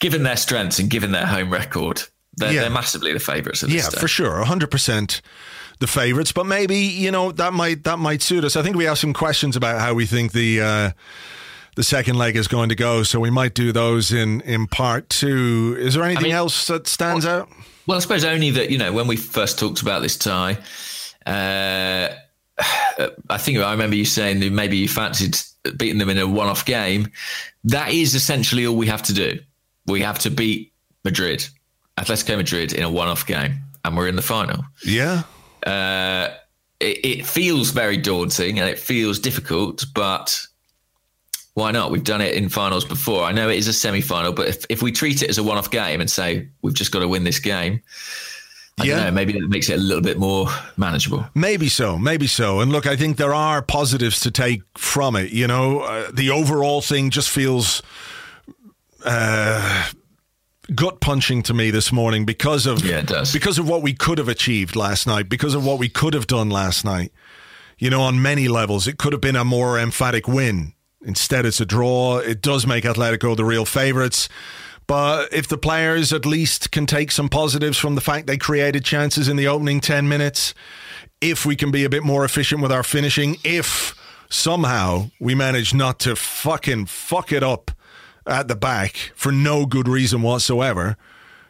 [0.00, 2.02] given their strengths and given their home record,
[2.36, 2.60] they're, Yeah.
[2.62, 3.62] they're massively the favourites.
[3.62, 4.00] Yeah, stage.
[4.00, 5.20] for sure, hundred percent
[5.80, 6.32] the favorites.
[6.32, 8.56] But maybe you know that might that might suit us.
[8.56, 10.90] I think we have some questions about how we think the uh,
[11.80, 15.08] the second leg is going to go, so we might do those in in part
[15.08, 15.74] two.
[15.78, 17.48] Is there anything mean- else that stands out?
[17.86, 20.58] Well, I suppose only that you know when we first talked about this tie,
[21.24, 22.08] uh,
[23.30, 25.38] I think I remember you saying that maybe you fancied
[25.78, 27.08] beating them in a one-off game.
[27.64, 29.38] That is essentially all we have to do.
[29.86, 31.48] We have to beat Madrid,
[31.96, 33.54] Atletico Madrid, in a one-off game,
[33.86, 34.66] and we're in the final.
[34.84, 35.22] Yeah,
[35.64, 36.28] Uh,
[36.78, 40.46] it, it feels very daunting and it feels difficult, but
[41.60, 41.90] why not?
[41.90, 43.22] We've done it in finals before.
[43.24, 45.70] I know it is a semi-final, but if, if we treat it as a one-off
[45.70, 47.80] game and say we've just got to win this game,
[48.80, 48.96] I Yeah.
[48.96, 49.10] don't know.
[49.12, 51.26] Maybe that makes it a little bit more manageable.
[51.34, 52.60] maybe so, maybe so.
[52.60, 55.30] And look, I think there are positives to take from it.
[55.32, 57.82] You know, uh, the overall thing just feels.
[59.04, 59.88] Uh,
[60.74, 63.32] gut punching to me this morning because of Yeah, it does.
[63.32, 66.26] because of what we could have achieved last night, because of what we could have
[66.26, 67.12] done last night.
[67.78, 70.74] You know, on many levels, it could have been a more emphatic win.
[71.02, 72.18] Instead, it's a draw.
[72.18, 74.28] It does make Atletico the real favourites.
[74.86, 78.84] But if the players at least can take some positives from the fact they created
[78.84, 80.52] chances in the opening 10 minutes,
[81.20, 83.94] if we can be a bit more efficient with our finishing, if
[84.28, 87.70] somehow we manage not to fucking fuck it up
[88.26, 90.96] at the back for no good reason whatsoever,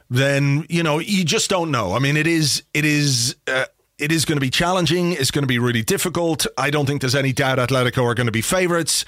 [0.08, 1.94] then you know you just don't know.
[1.94, 3.66] I mean, it is it is uh,
[3.98, 5.12] it is going to be challenging.
[5.12, 6.46] It's going to be really difficult.
[6.58, 9.04] I don't think there's any doubt Atletico are going to be favourites,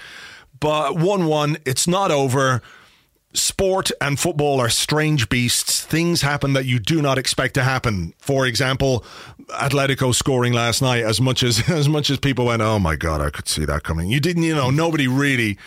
[0.62, 2.62] but one-one, it's not over.
[3.34, 5.84] Sport and football are strange beasts.
[5.84, 8.14] Things happen that you do not expect to happen.
[8.18, 9.04] For example,
[9.48, 11.02] Atletico scoring last night.
[11.02, 13.82] As much as as much as people went, "Oh my god, I could see that
[13.82, 14.44] coming." You didn't.
[14.44, 15.58] You know, nobody really.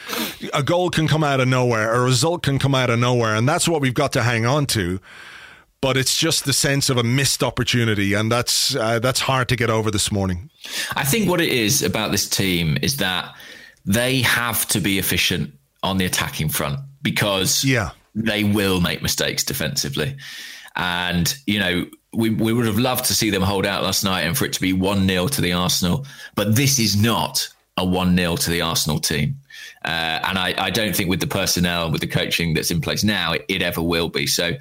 [0.54, 1.94] A goal can come out of nowhere.
[1.94, 4.66] A result can come out of nowhere, and that's what we've got to hang on
[4.68, 5.00] to
[5.82, 9.56] but it's just the sense of a missed opportunity, and that's uh, that's hard to
[9.56, 10.50] get over this morning.
[10.96, 13.36] I think what it is about this team is that
[13.86, 17.92] they have to be efficient on the attacking front because Yeah.
[18.16, 20.16] they will make mistakes defensively.
[20.76, 24.22] And, you know, we, we would have loved to see them hold out last night
[24.22, 26.06] and for it to be 1 0 to the Arsenal.
[26.36, 29.38] But this is not a 1 0 to the Arsenal team.
[29.84, 33.04] Uh, and I, I don't think with the personnel with the coaching that's in place
[33.04, 34.26] now, it, it ever will be.
[34.28, 34.54] So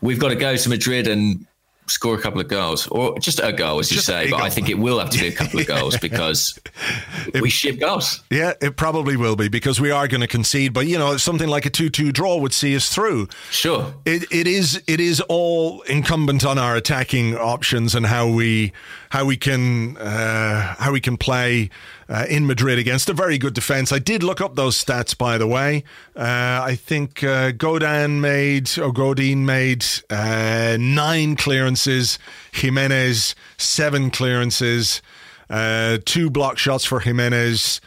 [0.00, 1.46] we've got to go to Madrid and
[1.90, 4.28] score a couple of goals or just a goal, as you Just say.
[4.28, 6.58] a But I think it will have to be a couple of goals because
[7.40, 8.22] we ship goals.
[8.30, 10.72] Yeah, it probably will be because we are going to concede.
[10.72, 13.28] But you know, something like a two-two draw would see us through.
[13.50, 13.92] Sure.
[14.04, 18.72] It, it is it is all incumbent on our attacking options and how we
[19.10, 21.68] how we can uh, how we can play
[22.08, 23.92] uh, in Madrid against a very good defense.
[23.92, 25.84] I did look up those stats by the way.
[26.16, 32.18] Uh, I think uh, Godin made or Godin made uh, nine clearances.
[32.52, 35.02] Jimenez seven clearances.
[35.48, 37.80] Uh, two block shots for Jimenez.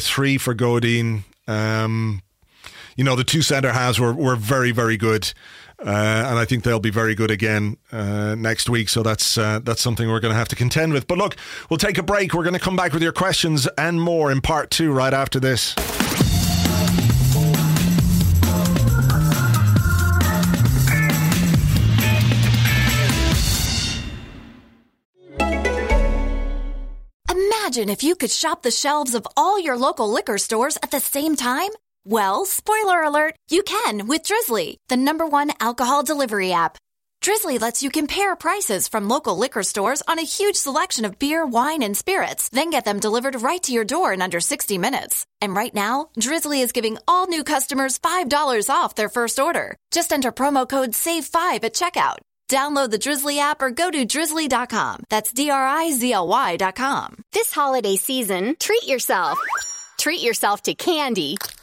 [0.00, 1.24] Three for Godin.
[1.46, 2.22] Um,
[2.96, 5.32] you know, the two centre halves were, were very, very good.
[5.84, 8.88] Uh, and I think they'll be very good again uh, next week.
[8.88, 11.06] So that's uh, that's something we're going to have to contend with.
[11.06, 11.36] But look,
[11.68, 12.34] we'll take a break.
[12.34, 15.40] We're going to come back with your questions and more in part two right after
[15.40, 15.74] this.
[27.28, 31.00] Imagine if you could shop the shelves of all your local liquor stores at the
[31.00, 31.70] same time.
[32.04, 36.76] Well, spoiler alert, you can with Drizzly, the number one alcohol delivery app.
[37.20, 41.46] Drizzly lets you compare prices from local liquor stores on a huge selection of beer,
[41.46, 45.24] wine, and spirits, then get them delivered right to your door in under 60 minutes.
[45.40, 49.76] And right now, Drizzly is giving all new customers $5 off their first order.
[49.92, 52.18] Just enter promo code SAVE5 at checkout.
[52.48, 55.04] Download the Drizzly app or go to drizzly.com.
[55.08, 57.22] That's D R I Z L Y.com.
[57.32, 59.38] This holiday season, treat yourself.
[59.98, 61.36] Treat yourself to candy.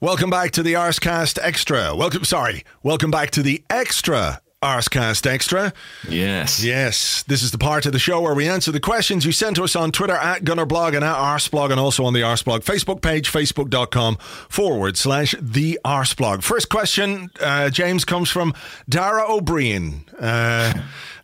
[0.00, 1.92] Welcome back to the Arsecast Extra.
[1.92, 5.72] Welcome, sorry, welcome back to the Extra Arsecast Extra.
[6.08, 6.62] Yes.
[6.62, 9.56] Yes, this is the part of the show where we answer the questions you sent
[9.56, 13.02] to us on Twitter at Gunnerblog and at Arseblog and also on the Arseblog Facebook
[13.02, 14.18] page, facebook.com
[14.48, 16.44] forward slash the Arseblog.
[16.44, 18.54] First question, uh, James, comes from
[18.88, 20.04] Dara O'Brien.
[20.16, 20.74] Uh,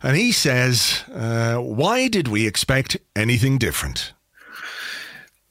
[0.03, 4.11] and he says, uh, Why did we expect anything different?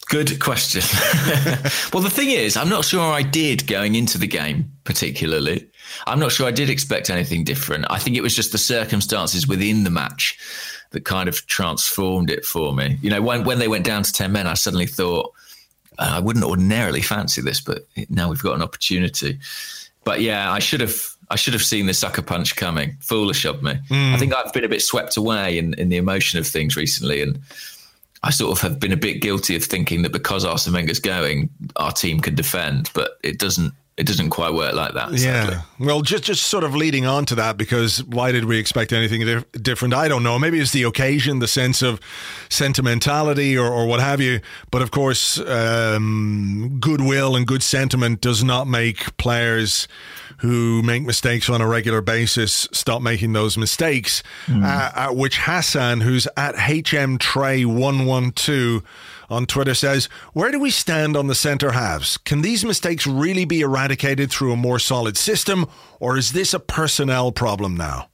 [0.09, 0.83] Good question.
[1.93, 5.67] well, the thing is, I'm not sure I did going into the game, particularly.
[6.07, 7.87] I'm not sure I did expect anything different.
[7.91, 10.39] I think it was just the circumstances within the match
[10.91, 12.99] that kind of transformed it for me.
[13.03, 15.33] You know, when, when they went down to 10 men, I suddenly thought,
[15.99, 19.39] uh, I wouldn't ordinarily fancy this, but now we've got an opportunity.
[20.05, 20.95] But yeah, I should have.
[21.31, 22.99] I should have seen the sucker punch coming.
[23.01, 23.73] Foolish of me.
[23.89, 24.13] Mm.
[24.13, 27.23] I think I've been a bit swept away in, in the emotion of things recently,
[27.23, 27.41] and
[28.25, 31.51] I sort of have been a bit guilty of thinking that because Arsene Wenger's going,
[31.77, 33.75] our team can defend, but it doesn't.
[33.97, 35.13] It doesn't quite work like that.
[35.13, 35.45] Yeah.
[35.45, 35.57] Sadly.
[35.79, 39.45] Well, just just sort of leading on to that, because why did we expect anything
[39.53, 39.95] different?
[39.95, 40.37] I don't know.
[40.37, 42.01] Maybe it's the occasion, the sense of
[42.49, 44.41] sentimentality, or, or what have you.
[44.73, 49.87] But of course, um, goodwill and good sentiment does not make players
[50.39, 54.23] who make mistakes on a regular basis stop making those mistakes.
[54.47, 54.63] Mm.
[54.65, 58.83] Uh, at which Hassan, who's at HM Trey 112
[59.31, 62.19] on Twitter, says, Where do we stand on the centre halves?
[62.19, 65.67] Can these mistakes really be eradicated through a more solid system,
[66.01, 68.09] or is this a personnel problem now?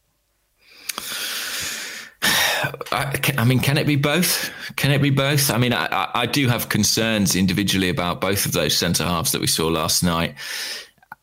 [2.93, 4.51] I, mean, can it be both?
[4.77, 5.51] Can it be both?
[5.51, 9.41] I mean, I, I do have concerns individually about both of those centre halves that
[9.41, 10.35] we saw last night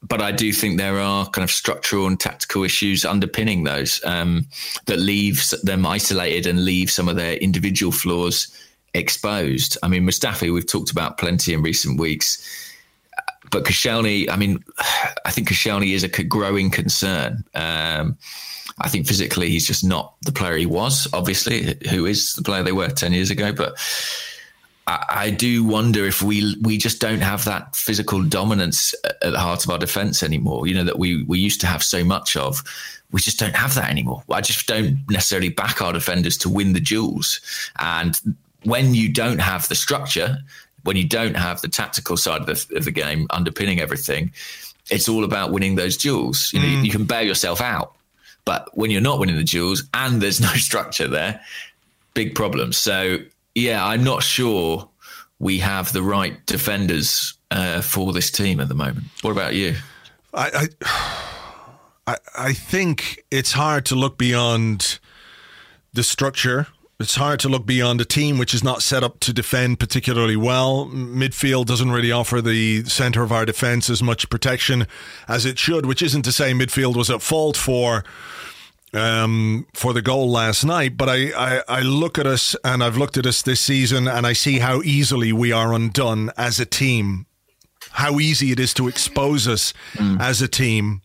[0.04, 4.48] but I do think there are kind of structural and tactical issues underpinning those um,
[4.86, 8.48] that leaves them isolated and leave some of their individual flaws
[8.94, 9.78] exposed.
[9.82, 12.74] I mean, Mustafi, we've talked about plenty in recent weeks,
[13.52, 14.64] but Koscielny, I mean,
[15.26, 17.44] I think Koscielny is a growing concern.
[17.56, 18.18] Um,
[18.80, 22.62] I think physically he's just not the player he was, obviously, who is the player
[22.62, 23.76] they were 10 years ago, but
[24.88, 29.40] I, I do wonder if we we just don't have that physical dominance at the
[29.40, 30.68] heart of our defence anymore.
[30.68, 32.64] You know that we we used to have so much of.
[33.12, 34.24] We just don't have that anymore.
[34.30, 37.40] I just don't necessarily back our defenders to win the duels.
[37.80, 38.20] And
[38.64, 40.40] when you don't have the structure,
[40.84, 44.34] when you don't have the tactical side of the, of the game underpinning everything,
[44.90, 46.52] it's all about winning those duels.
[46.52, 46.72] You know, mm.
[46.72, 47.96] you, you can bail yourself out,
[48.44, 51.40] but when you're not winning the duels and there's no structure there,
[52.14, 52.76] big problems.
[52.76, 53.20] So
[53.58, 54.88] yeah, I'm not sure
[55.40, 59.06] we have the right defenders uh, for this team at the moment.
[59.22, 59.76] What about you?
[60.34, 60.68] I,
[62.06, 65.00] I, I think it's hard to look beyond
[65.92, 66.68] the structure.
[67.00, 70.36] It's hard to look beyond a team which is not set up to defend particularly
[70.36, 70.88] well.
[70.88, 74.86] Midfield doesn't really offer the centre of our defence as much protection
[75.28, 78.04] as it should, which isn't to say midfield was at fault for
[78.94, 80.98] um, for the goal last night.
[80.98, 84.26] But I, I, I look at us and I've looked at us this season and
[84.26, 87.26] I see how easily we are undone as a team,
[87.92, 90.20] how easy it is to expose us mm.
[90.20, 91.02] as a team.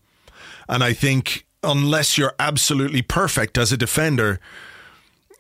[0.69, 4.41] And I think unless you're absolutely perfect as a defender,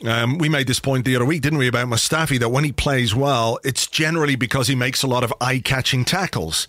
[0.04, 2.72] um, we made this point the other week, didn't we, about Mustafi, that when he
[2.72, 6.66] plays well, it's generally because he makes a lot of eye catching tackles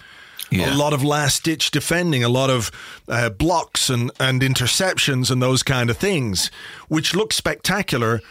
[0.51, 0.73] yeah.
[0.73, 2.71] a lot of last ditch defending, a lot of
[3.07, 6.51] uh, blocks and, and interceptions and those kind of things,
[6.87, 8.21] which look spectacular.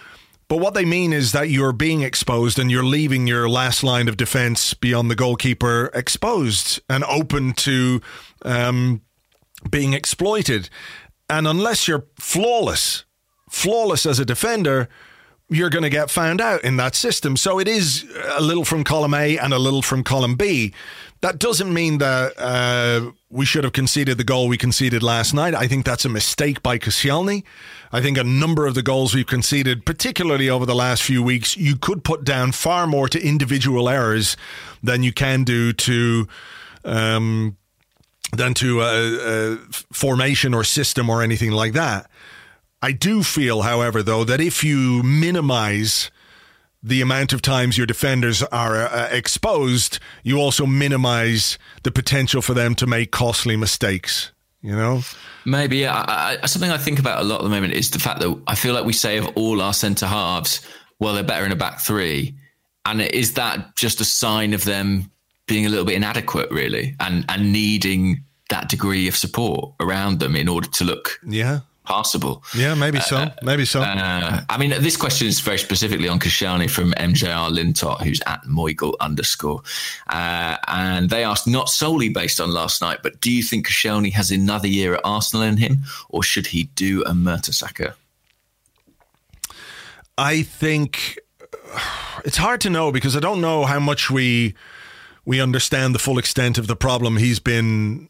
[0.49, 4.09] But what they mean is that you're being exposed and you're leaving your last line
[4.09, 8.03] of defense beyond the goalkeeper exposed and open to
[8.45, 9.01] um,
[9.71, 10.69] being exploited.
[11.31, 13.05] And unless you're flawless,
[13.49, 14.89] flawless as a defender,
[15.49, 17.37] you're going to get found out in that system.
[17.37, 18.05] So it is
[18.37, 20.75] a little from column A and a little from column B.
[21.23, 25.55] That doesn't mean that uh, we should have conceded the goal we conceded last night.
[25.55, 27.45] I think that's a mistake by Koscielny.
[27.93, 31.57] I think a number of the goals we've conceded, particularly over the last few weeks,
[31.57, 34.37] you could put down far more to individual errors
[34.83, 36.27] than you can do to.
[36.85, 37.57] Um,
[38.35, 39.57] than to a, a
[39.93, 42.11] formation or system or anything like that.
[42.81, 46.11] I do feel, however, though, that if you minimize
[46.83, 52.55] the amount of times your defenders are uh, exposed, you also minimize the potential for
[52.55, 54.33] them to make costly mistakes.
[54.63, 55.03] You know,
[55.45, 56.05] maybe yeah.
[56.07, 58.43] I, I, something I think about a lot at the moment is the fact that
[58.47, 60.61] I feel like we say of all our centre halves,
[61.01, 62.37] well, they're better in a back three,
[62.85, 65.11] and is that just a sign of them
[65.49, 70.37] being a little bit inadequate, really, and and needing that degree of support around them
[70.37, 72.43] in order to look yeah passable.
[72.55, 73.17] Yeah, maybe so.
[73.17, 73.83] Uh, maybe so.
[73.83, 78.43] Uh, I mean, this question is very specifically on Koscielny from MJR Lintot, who's at
[78.45, 79.63] Moigel underscore.
[80.09, 84.13] Uh, and they asked, not solely based on last night, but do you think Koscielny
[84.13, 85.79] has another year at Arsenal in him,
[86.09, 87.95] or should he do a Mertesacker?
[90.17, 91.19] I think
[92.25, 94.55] it's hard to know because I don't know how much we
[95.25, 98.09] we understand the full extent of the problem he's been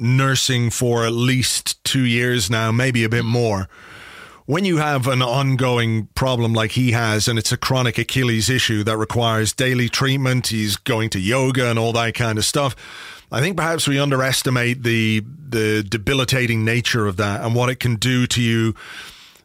[0.00, 3.68] nursing for at least two years now, maybe a bit more.
[4.46, 8.82] When you have an ongoing problem like he has, and it's a chronic Achilles issue
[8.82, 12.74] that requires daily treatment, he's going to yoga and all that kind of stuff.
[13.30, 17.96] I think perhaps we underestimate the the debilitating nature of that and what it can
[17.96, 18.74] do to you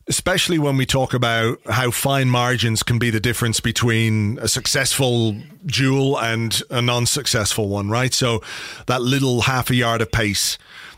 [0.07, 5.35] especially when we talk about how fine margins can be the difference between a successful
[5.65, 8.13] duel and a non-successful one, right?
[8.13, 8.41] So
[8.85, 10.57] that little half a yard of pace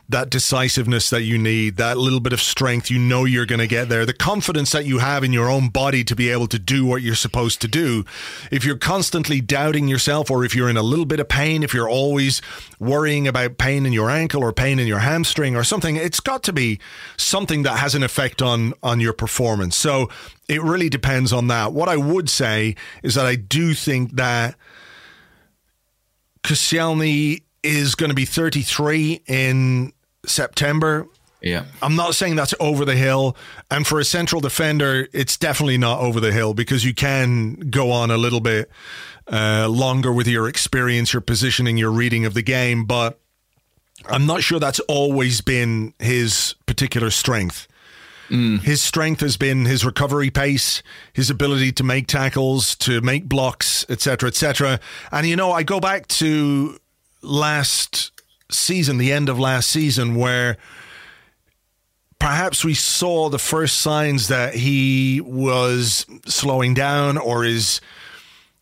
[0.10, 3.68] that decisiveness that you need, that little bit of strength you know you're going to
[3.68, 6.58] get there, the confidence that you have in your own body to be able to
[6.58, 8.05] do what you're supposed to do.
[8.49, 11.74] If you're constantly doubting yourself, or if you're in a little bit of pain, if
[11.74, 12.41] you're always
[12.80, 16.41] worrying about pain in your ankle or pain in your hamstring or something, it's got
[16.43, 16.80] to be
[17.18, 19.76] something that has an effect on on your performance.
[19.76, 20.10] So
[20.47, 21.74] it really depends on that.
[21.74, 24.55] What I would say is that I do think that
[26.43, 29.91] Koscielny is going to be 33 in
[30.28, 31.08] September.
[31.42, 31.66] Yeah.
[31.82, 33.36] I'm not saying that's over the hill.
[33.70, 37.92] And for a central defender, it's definitely not over the hill because you can go
[37.92, 38.70] on a little bit
[39.32, 42.86] uh, longer with your experience, your positioning, your reading of the game.
[42.86, 43.20] But
[44.08, 47.68] I'm not sure that's always been his particular strength.
[48.30, 48.60] Mm.
[48.62, 53.86] His strength has been his recovery pace, his ability to make tackles, to make blocks,
[53.90, 54.80] etc., etc.
[55.12, 56.78] And you know, I go back to
[57.22, 58.12] last
[58.50, 60.58] season, the end of last season, where
[62.20, 67.82] perhaps we saw the first signs that he was slowing down or his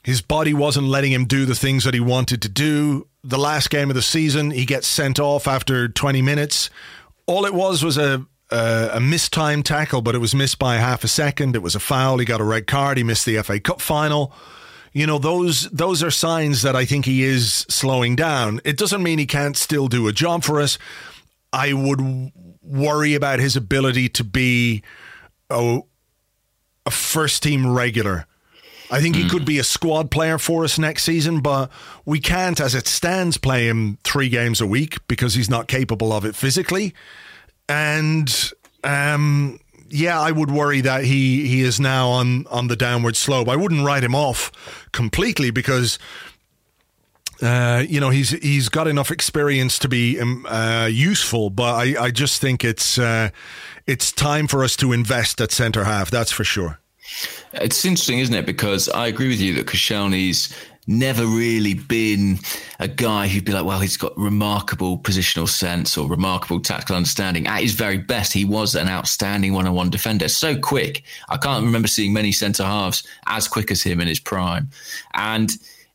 [0.04, 3.08] his body wasn't letting him do the things that he wanted to do.
[3.24, 6.70] The last game of the season, he gets sent off after 20 minutes.
[7.26, 11.04] All it was was a a, a mistimed tackle, but it was missed by half
[11.04, 11.56] a second.
[11.56, 12.20] It was a foul.
[12.20, 12.98] He got a red card.
[12.98, 14.32] He missed the FA Cup final
[14.96, 18.62] you know those those are signs that I think he is slowing down.
[18.64, 20.80] It doesn't mean he can't still do a job for us.
[21.52, 22.32] I would
[22.62, 24.84] worry about his ability to be
[25.50, 25.82] a,
[26.86, 28.26] a first team regular.
[28.90, 31.72] I think he could be a squad player for us next season, but
[32.06, 36.14] we can't, as it stands, play him three games a week because he's not capable
[36.14, 36.94] of it physically.
[37.68, 39.60] And um,
[39.96, 43.48] yeah, I would worry that he he is now on on the downward slope.
[43.48, 44.52] I wouldn't write him off
[44.92, 46.00] completely because.
[47.42, 52.06] Uh, you know he's he's got enough experience to be um, uh, useful, but I,
[52.06, 53.30] I just think it's uh,
[53.86, 56.10] it's time for us to invest at centre half.
[56.10, 56.80] That's for sure.
[57.52, 58.46] It's interesting, isn't it?
[58.46, 60.56] Because I agree with you that Koscielny's
[60.88, 62.40] never really been
[62.80, 67.48] a guy who'd be like, well, he's got remarkable positional sense or remarkable tactical understanding.
[67.48, 70.28] At his very best, he was an outstanding one on one defender.
[70.28, 71.04] So quick.
[71.30, 74.70] I can't remember seeing many centre halves as quick as him in his prime.
[75.14, 75.52] And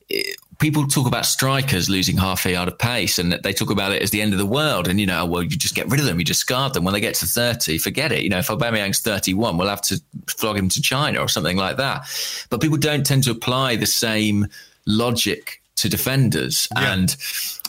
[0.09, 3.93] it, people talk about strikers losing half a yard of pace and they talk about
[3.93, 4.87] it as the end of the world.
[4.87, 6.19] And, you know, well, you just get rid of them.
[6.19, 6.85] You discard them.
[6.85, 8.23] When they get to 30, forget it.
[8.23, 11.79] You know, if Aubameyang's 31, we'll have to flog him to China or something like
[11.79, 12.07] that.
[12.51, 14.47] But people don't tend to apply the same
[14.91, 16.69] logic to defenders.
[16.77, 16.93] Yeah.
[16.93, 17.17] and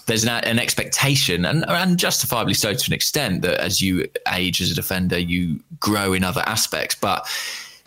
[0.07, 4.59] there's an, an, expectation and, and justifiably so to an extent that as you age
[4.59, 6.95] as a defender you grow in other aspects.
[6.95, 7.27] But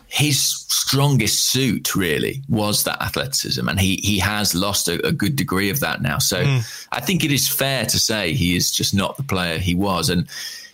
[0.07, 3.67] his strongest suit really was that athleticism.
[3.67, 6.19] And he he has lost a, a good degree of that now.
[6.19, 6.87] So mm.
[6.91, 10.09] i think it is fair to say he is just not the player he was.
[10.09, 10.27] And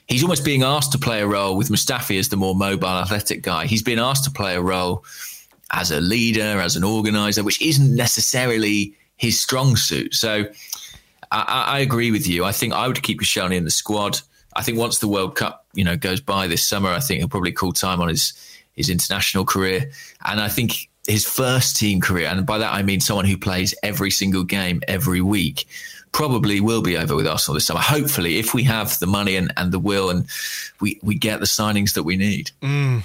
[0.08, 3.42] he's almost being asked to play a role with mustafi as the more mobile athletic
[3.42, 3.66] guy.
[3.66, 5.04] He's been asked to play a role
[5.72, 10.14] as a leader, as an organizer, which isn't necessarily his strong suit.
[10.14, 10.46] So
[11.32, 12.44] I, I agree with you.
[12.44, 14.20] I think I would keep Koscielny in the squad.
[14.56, 17.30] I think once the World Cup, you know, goes by this summer, I think he'll
[17.30, 18.34] probably call time on his
[18.74, 19.92] his international career.
[20.26, 23.74] And I think his first team career, and by that I mean someone who plays
[23.84, 25.68] every single game every week,
[26.12, 27.80] probably will be over with Arsenal this summer.
[27.80, 30.28] Hopefully, if we have the money and, and the will and
[30.80, 32.52] we, we get the signings that we need.
[32.62, 33.04] Mm.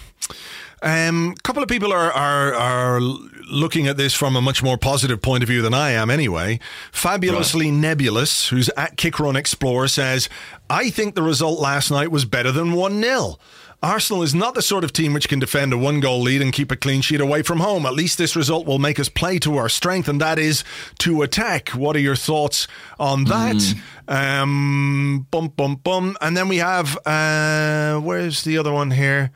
[0.82, 4.76] A um, couple of people are, are, are looking at this from a much more
[4.76, 6.60] positive point of view than I am anyway.
[6.92, 10.28] Fabulously Nebulous, who's at Kickrun Explorer, says,
[10.68, 13.38] I think the result last night was better than 1 0.
[13.82, 16.52] Arsenal is not the sort of team which can defend a one goal lead and
[16.52, 17.84] keep a clean sheet away from home.
[17.86, 20.64] At least this result will make us play to our strength, and that is
[20.98, 21.70] to attack.
[21.70, 22.66] What are your thoughts
[22.98, 23.56] on that?
[23.56, 23.80] Mm.
[24.08, 26.16] Um, bum, bum, bum.
[26.20, 29.30] And then we have, uh, where's the other one here?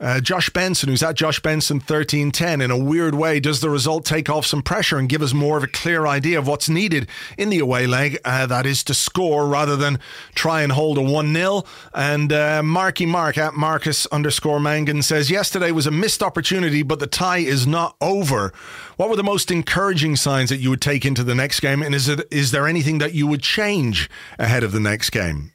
[0.00, 4.04] Uh, Josh Benson, who's at Josh Benson 1310, in a weird way, does the result
[4.04, 7.08] take off some pressure and give us more of a clear idea of what's needed
[7.36, 8.16] in the away leg?
[8.24, 9.98] Uh, that is to score rather than
[10.36, 11.64] try and hold a 1 0.
[11.92, 17.00] And uh, Marky Mark at Marcus underscore Mangan says, Yesterday was a missed opportunity, but
[17.00, 18.52] the tie is not over.
[18.96, 21.82] What were the most encouraging signs that you would take into the next game?
[21.82, 25.52] And is, it, is there anything that you would change ahead of the next game?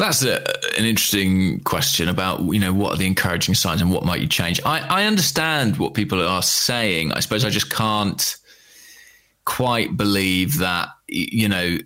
[0.00, 0.40] That's a,
[0.78, 4.26] an interesting question about you know what are the encouraging signs and what might you
[4.26, 4.58] change.
[4.64, 7.12] I, I understand what people are saying.
[7.12, 8.36] I suppose I just can't
[9.44, 11.76] quite believe that you know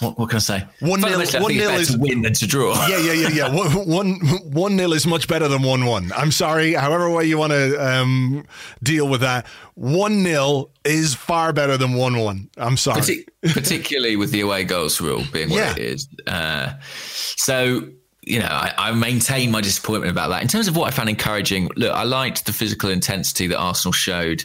[0.00, 0.64] what, what, can I say?
[0.80, 1.20] One nil.
[1.40, 2.74] One nil is to win than to draw.
[2.88, 3.54] Yeah, yeah, yeah, yeah.
[3.54, 6.10] one, one, one nil is much better than one one.
[6.16, 8.44] I'm sorry, however way you want to um,
[8.82, 9.46] deal with that.
[9.74, 12.50] One nil is far better than one one.
[12.56, 15.72] I'm sorry, Partic- particularly with the away goals rule being what yeah.
[15.72, 16.08] it is.
[16.26, 17.88] Uh, so
[18.24, 20.42] you know, I, I, maintain my disappointment about that.
[20.42, 23.92] In terms of what I found encouraging, look, I liked the physical intensity that Arsenal
[23.92, 24.44] showed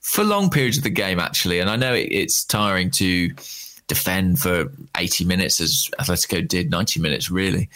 [0.00, 1.60] for long periods of the game, actually.
[1.60, 3.30] And I know it, it's tiring to
[3.88, 7.68] defend for 80 minutes as Atletico did 90 minutes really.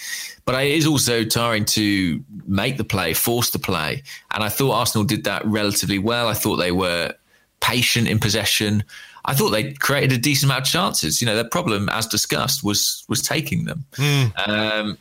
[0.44, 4.02] But it is also tiring to make the play, force the play.
[4.32, 6.28] And I thought Arsenal did that relatively well.
[6.28, 7.14] I thought they were
[7.60, 8.82] patient in possession.
[9.24, 11.20] I thought they created a decent amount of chances.
[11.20, 13.84] You know, their problem, as discussed, was was taking them.
[13.92, 14.48] Mm.
[14.48, 14.98] Um,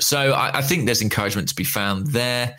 [0.00, 2.56] so I, I, think there's encouragement to be found there.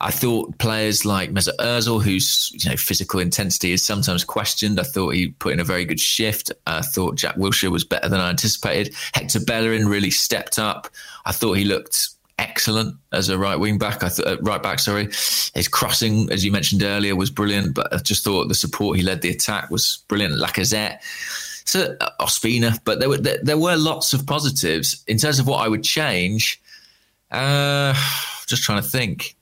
[0.00, 4.84] I thought players like Mesut Ozil, whose you know physical intensity is sometimes questioned, I
[4.84, 6.52] thought he put in a very good shift.
[6.66, 8.94] I thought Jack Wilshere was better than I anticipated.
[9.14, 10.88] Hector Bellerin really stepped up.
[11.24, 14.02] I thought he looked excellent as a right wing back.
[14.02, 15.06] I uh, right back, sorry.
[15.54, 17.74] His crossing, as you mentioned earlier, was brilliant.
[17.74, 20.34] But I just thought the support he led the attack was brilliant.
[20.34, 21.02] Lacazette.
[21.64, 25.46] So uh, Ospina, but there were there, there, were lots of positives in terms of
[25.46, 26.62] what I would change.
[27.30, 27.94] Uh,
[28.46, 29.36] just trying to think.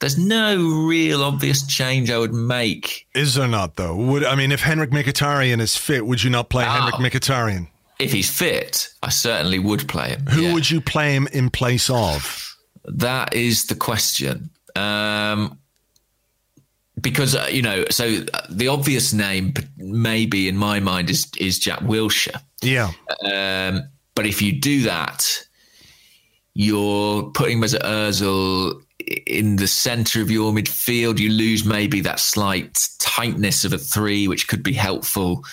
[0.00, 3.06] There's no real obvious change I would make.
[3.14, 3.94] Is there not though?
[3.94, 7.68] Would I mean if Henrikh Mkhitaryan is fit, would you not play oh, Henrikh Mkhitaryan?
[7.98, 10.24] If he's fit, I certainly would play him.
[10.30, 10.54] Who yeah.
[10.54, 12.56] would you play him in place of?
[12.86, 14.48] That is the question.
[14.74, 15.58] Um,
[16.98, 21.58] because uh, you know, so uh, the obvious name, maybe in my mind, is is
[21.58, 22.40] Jack Wilshere.
[22.62, 22.92] Yeah.
[23.22, 23.82] Um,
[24.14, 25.46] but if you do that,
[26.54, 28.80] you're putting Mesut Ozil
[29.26, 31.18] in the centre of your midfield.
[31.18, 35.44] You lose maybe that slight tightness of a three, which could be helpful.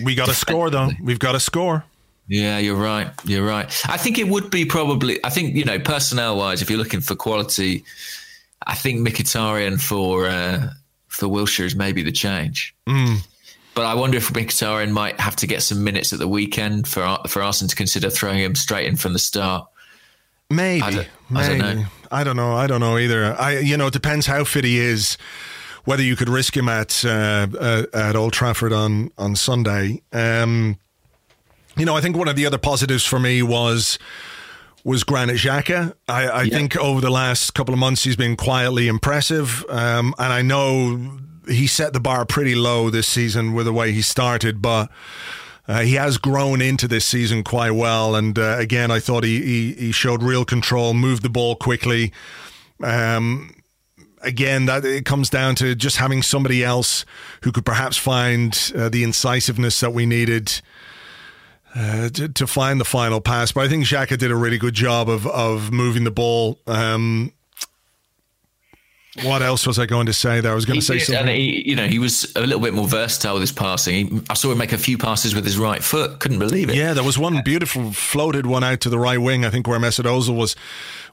[0.00, 0.90] We got to score though.
[1.02, 1.84] We've got to score.
[2.28, 3.08] Yeah, you're right.
[3.24, 3.66] You're right.
[3.88, 5.24] I think it would be probably.
[5.24, 7.84] I think you know, personnel wise, if you're looking for quality,
[8.66, 10.70] I think Mkhitaryan for uh,
[11.08, 12.74] for Wilshere is maybe the change.
[12.88, 13.18] Mm.
[13.74, 17.18] But I wonder if Mkhitaryan might have to get some minutes at the weekend for
[17.28, 19.68] for Arsenal to consider throwing him straight in from the start.
[20.50, 20.82] Maybe.
[20.82, 21.54] I don't, maybe.
[21.54, 21.86] I don't know.
[22.10, 22.56] I don't know.
[22.56, 23.34] I don't know either.
[23.38, 25.16] I you know it depends how fit he is.
[25.84, 30.02] Whether you could risk him at uh, uh, at Old Trafford on on Sunday.
[30.12, 30.78] Um,
[31.76, 33.98] you know, I think one of the other positives for me was
[34.82, 35.94] was Granit Xhaka.
[36.08, 36.56] I, I yeah.
[36.56, 41.18] think over the last couple of months he's been quietly impressive, um, and I know
[41.48, 44.90] he set the bar pretty low this season with the way he started, but.
[45.68, 49.42] Uh, he has grown into this season quite well, and uh, again, I thought he,
[49.42, 52.12] he, he showed real control, moved the ball quickly.
[52.82, 53.56] Um,
[54.22, 57.04] again, that it comes down to just having somebody else
[57.42, 60.60] who could perhaps find uh, the incisiveness that we needed.
[61.74, 64.72] Uh, to, to, find the final pass, but I think Xhaka did a really good
[64.72, 66.58] job of of moving the ball.
[66.66, 67.34] Um,
[69.22, 70.52] what else was I going to say there?
[70.52, 71.34] I was going he to say did, something.
[71.34, 73.94] He, you know, he was a little bit more versatile with his passing.
[73.94, 76.20] He, I saw him make a few passes with his right foot.
[76.20, 76.76] Couldn't believe it.
[76.76, 79.44] Yeah, there was one beautiful floated one out to the right wing.
[79.44, 80.56] I think where Mesut Ozil was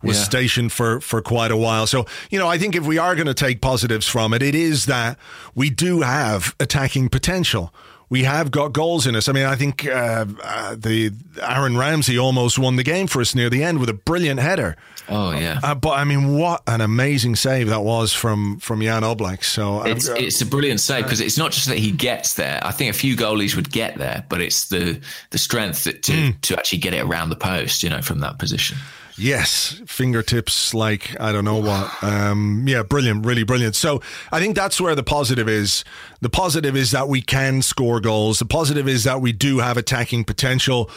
[0.01, 0.23] was yeah.
[0.23, 1.87] stationed for for quite a while.
[1.87, 4.55] So you know, I think if we are going to take positives from it, it
[4.55, 5.17] is that
[5.55, 7.73] we do have attacking potential
[8.13, 9.27] we have got goals in us.
[9.27, 11.11] I mean, I think uh, uh, the
[11.41, 14.75] Aaron Ramsey almost won the game for us near the end with a brilliant header.
[15.09, 19.01] Oh yeah, uh, but I mean, what an amazing save that was from from Jan
[19.01, 19.43] Oblak.
[19.43, 22.59] So it's uh, it's a brilliant save because it's not just that he gets there.
[22.63, 25.01] I think a few goalies would get there, but it's the
[25.31, 26.41] the strength that, to mm.
[26.41, 27.81] to actually get it around the post.
[27.81, 28.77] You know, from that position.
[29.17, 32.03] Yes, fingertips like I don't know what.
[32.03, 33.75] Um, yeah, brilliant, really brilliant.
[33.75, 34.01] So
[34.31, 35.83] I think that's where the positive is.
[36.21, 38.39] The positive is that we can score goals.
[38.39, 40.89] The positive is that we do have attacking potential.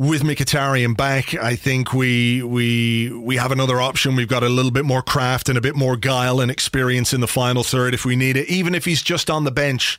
[0.00, 4.16] With Mkhitaryan back, I think we we we have another option.
[4.16, 7.20] We've got a little bit more craft and a bit more guile and experience in
[7.20, 8.48] the final third if we need it.
[8.48, 9.98] Even if he's just on the bench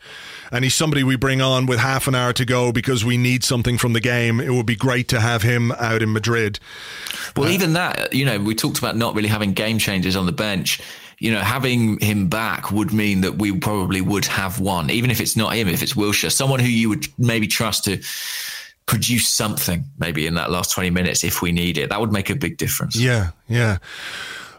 [0.52, 3.44] and he's somebody we bring on with half an hour to go because we need
[3.44, 6.60] something from the game, it would be great to have him out in Madrid.
[7.38, 10.26] Well, uh, even that, you know, we talked about not really having game changers on
[10.26, 10.82] the bench.
[11.20, 15.22] You know, having him back would mean that we probably would have one, even if
[15.22, 18.02] it's not him, if it's Wilshere, someone who you would maybe trust to
[18.86, 21.90] produce something maybe in that last 20 minutes if we need it.
[21.90, 22.96] That would make a big difference.
[22.98, 23.78] Yeah, yeah.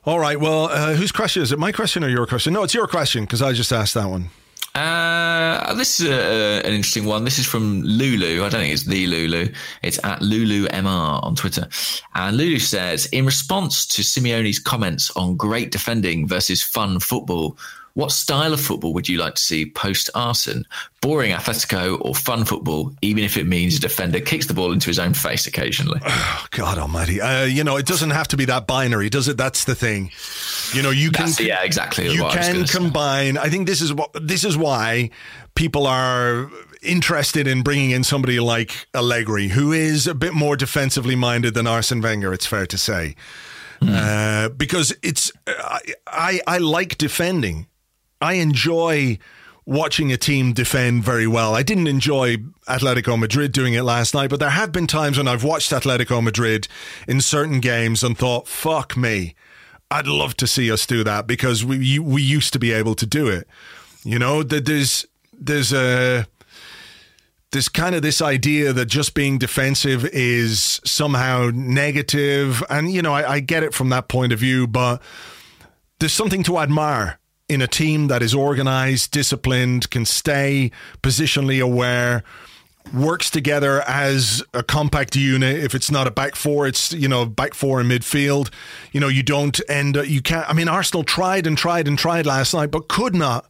[0.04, 0.40] All right.
[0.40, 1.58] Well, uh, whose question is it?
[1.58, 2.52] My question or your question?
[2.52, 4.30] No, it's your question because I just asked that one.
[4.74, 7.24] Uh, this is a, an interesting one.
[7.24, 8.42] This is from Lulu.
[8.42, 9.52] I don't think it's the Lulu.
[9.82, 11.68] It's at Lulu MR on Twitter.
[12.14, 17.58] And Lulu says, in response to Simeone's comments on great defending versus fun football,
[17.94, 20.64] what style of football would you like to see post Arsene?
[21.00, 24.86] Boring Atletico or fun football, even if it means a defender kicks the ball into
[24.86, 26.00] his own face occasionally?
[26.06, 27.20] Oh, God Almighty!
[27.20, 29.36] Uh, you know, it doesn't have to be that binary, does it?
[29.36, 30.10] That's the thing.
[30.74, 32.78] You know, you can That's- yeah, exactly You what I can say.
[32.78, 33.36] combine.
[33.38, 35.10] I think this is what this is why
[35.54, 36.50] people are
[36.82, 41.66] interested in bringing in somebody like Allegri, who is a bit more defensively minded than
[41.66, 42.32] Arsene Wenger.
[42.32, 43.14] It's fair to say,
[43.82, 47.66] uh, because it's I, I I like defending.
[48.22, 49.18] I enjoy
[49.64, 51.54] watching a team defend very well.
[51.54, 52.36] I didn't enjoy
[52.68, 56.22] Atletico Madrid doing it last night, but there have been times when I've watched Atletico
[56.22, 56.68] Madrid
[57.06, 59.34] in certain games and thought, "Fuck me."
[59.90, 63.06] I'd love to see us do that because we we used to be able to
[63.06, 63.46] do it.
[64.04, 66.26] You know, there's there's a
[67.50, 73.12] there's kind of this idea that just being defensive is somehow negative, and you know,
[73.12, 75.02] I, I get it from that point of view, but
[75.98, 77.18] there's something to admire
[77.52, 80.70] in a team that is organized, disciplined, can stay
[81.02, 82.22] positionally aware,
[82.92, 85.56] works together as a compact unit.
[85.62, 88.50] If it's not a back four, it's you know back four in midfield.
[88.92, 89.96] You know you don't end.
[89.96, 90.48] You can't.
[90.48, 93.46] I mean, Arsenal tried and tried and tried last night, but could not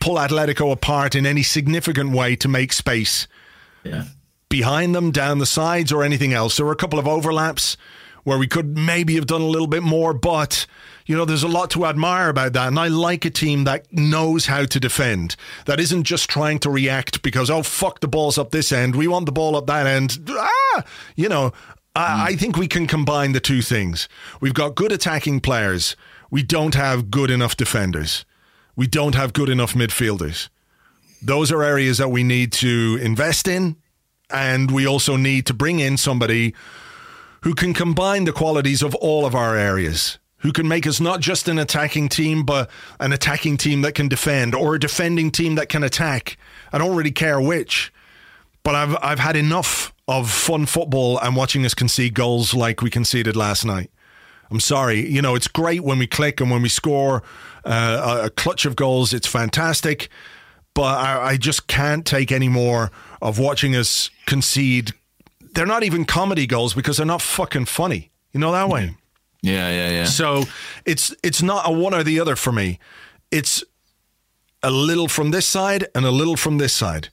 [0.00, 3.26] pull Atletico apart in any significant way to make space
[3.82, 4.04] Yeah.
[4.48, 6.56] behind them, down the sides, or anything else.
[6.56, 7.76] There were a couple of overlaps
[8.22, 10.66] where we could maybe have done a little bit more, but
[11.08, 12.68] you know, there's a lot to admire about that.
[12.68, 16.70] And I like a team that knows how to defend, that isn't just trying to
[16.70, 18.94] react because, oh, fuck, the ball's up this end.
[18.94, 20.18] We want the ball up that end.
[20.28, 20.84] Ah,
[21.16, 21.52] you know,
[21.96, 24.06] I, I think we can combine the two things.
[24.42, 25.96] We've got good attacking players.
[26.30, 28.26] We don't have good enough defenders.
[28.76, 30.50] We don't have good enough midfielders.
[31.22, 33.76] Those are areas that we need to invest in.
[34.30, 36.54] And we also need to bring in somebody
[37.44, 41.20] who can combine the qualities of all of our areas, who can make us not
[41.20, 42.70] just an attacking team, but
[43.00, 46.36] an attacking team that can defend or a defending team that can attack.
[46.72, 47.92] I don't really care which,
[48.62, 52.90] but I've I've had enough of fun football and watching us concede goals like we
[52.90, 53.90] conceded last night.
[54.50, 57.22] I'm sorry, you know it's great when we click and when we score
[57.64, 59.12] uh, a clutch of goals.
[59.12, 60.08] It's fantastic,
[60.72, 64.92] but I, I just can't take any more of watching us concede.
[65.54, 68.10] They're not even comedy goals because they're not fucking funny.
[68.32, 68.94] You know that way.
[69.42, 70.04] Yeah, yeah, yeah.
[70.04, 70.44] So
[70.84, 72.78] it's it's not a one or the other for me.
[73.30, 73.62] It's
[74.62, 77.08] a little from this side and a little from this side.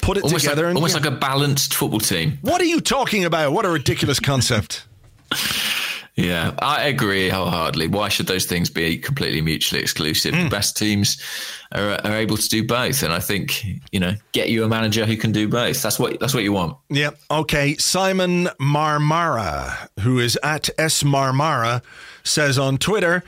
[0.00, 1.02] Put it almost like, together and almost yeah.
[1.02, 2.38] like a balanced football team.
[2.40, 3.52] What are you talking about?
[3.52, 4.86] What a ridiculous concept.
[6.14, 7.88] Yeah, I agree wholeheartedly.
[7.88, 10.34] Why should those things be completely mutually exclusive?
[10.34, 10.44] Hmm.
[10.44, 11.22] The best teams
[11.72, 15.06] are, are able to do both, and I think you know, get you a manager
[15.06, 15.80] who can do both.
[15.80, 16.76] That's what that's what you want.
[16.90, 17.10] Yeah.
[17.30, 17.76] Okay.
[17.76, 21.82] Simon Marmara, who is at S Marmara,
[22.24, 23.24] says on Twitter.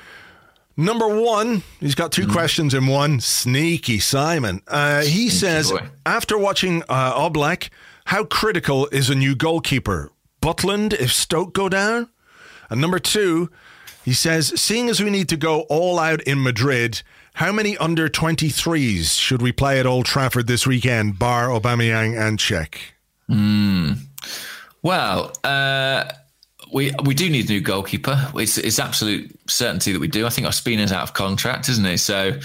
[0.77, 3.21] Number one, he's got two questions in one.
[3.21, 4.61] Sneaky Simon.
[4.67, 5.87] Uh, he says, boy.
[6.05, 7.71] after watching uh, Oblak,
[8.07, 10.11] how critical is a new goalkeeper?
[10.43, 12.09] Butland if Stoke go down?
[12.71, 13.51] And number two,
[14.05, 17.03] he says, seeing as we need to go all out in Madrid,
[17.35, 22.39] how many under 23s should we play at Old Trafford this weekend, bar Aubameyang and
[22.39, 22.77] Cech?
[24.83, 26.05] Well, uh,
[26.73, 28.31] we we do need a new goalkeeper.
[28.35, 30.27] It's it's absolute certainty that we do.
[30.27, 31.97] I think Ospina's out of contract, isn't he?
[31.97, 32.39] So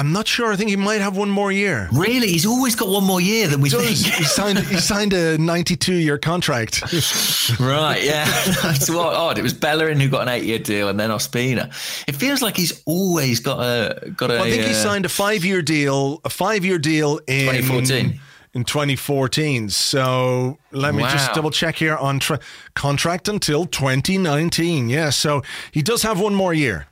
[0.00, 0.50] I'm not sure.
[0.50, 1.86] I think he might have one more year.
[1.92, 3.84] really, he's always got one more year than we think.
[3.90, 6.82] he signed he signed a 92 year contract.
[7.60, 8.24] Right, yeah.
[8.62, 9.36] That's what odd.
[9.36, 11.66] It was Bellerin who got an eight-year deal, and then Ospina.
[12.08, 14.38] It feels like he's always got a got a.
[14.40, 18.20] I think he uh, signed a five year deal, a five year deal in 2014.
[18.54, 19.68] in 2014.
[19.68, 22.40] So let me just double check here on tra-
[22.74, 24.88] contract until 2019.
[24.88, 25.42] Yeah, so
[25.72, 26.86] he does have one more year.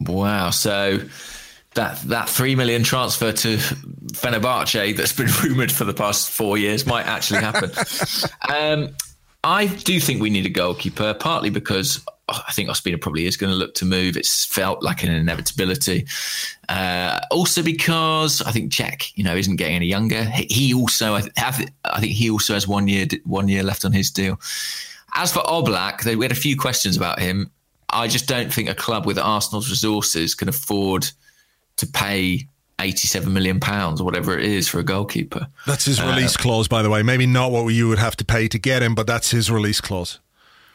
[0.00, 0.50] Wow.
[0.50, 1.00] So
[1.78, 6.84] that that three million transfer to Fenerbahce that's been rumored for the past four years
[6.84, 7.70] might actually happen.
[8.48, 8.96] um,
[9.44, 13.52] I do think we need a goalkeeper, partly because I think Ospina probably is going
[13.52, 14.16] to look to move.
[14.16, 16.06] It's felt like an inevitability.
[16.68, 20.24] Uh, also because I think Cech, you know, isn't getting any younger.
[20.24, 23.84] He also, I, th- have, I think he also has one year one year left
[23.84, 24.40] on his deal.
[25.14, 27.52] As for Oblak, we had a few questions about him.
[27.90, 31.08] I just don't think a club with Arsenal's resources can afford
[31.78, 32.46] to pay
[32.80, 35.48] 87 million pounds or whatever it is for a goalkeeper.
[35.66, 37.02] That's his release clause, by the way.
[37.02, 39.80] Maybe not what you would have to pay to get him, but that's his release
[39.80, 40.20] clause.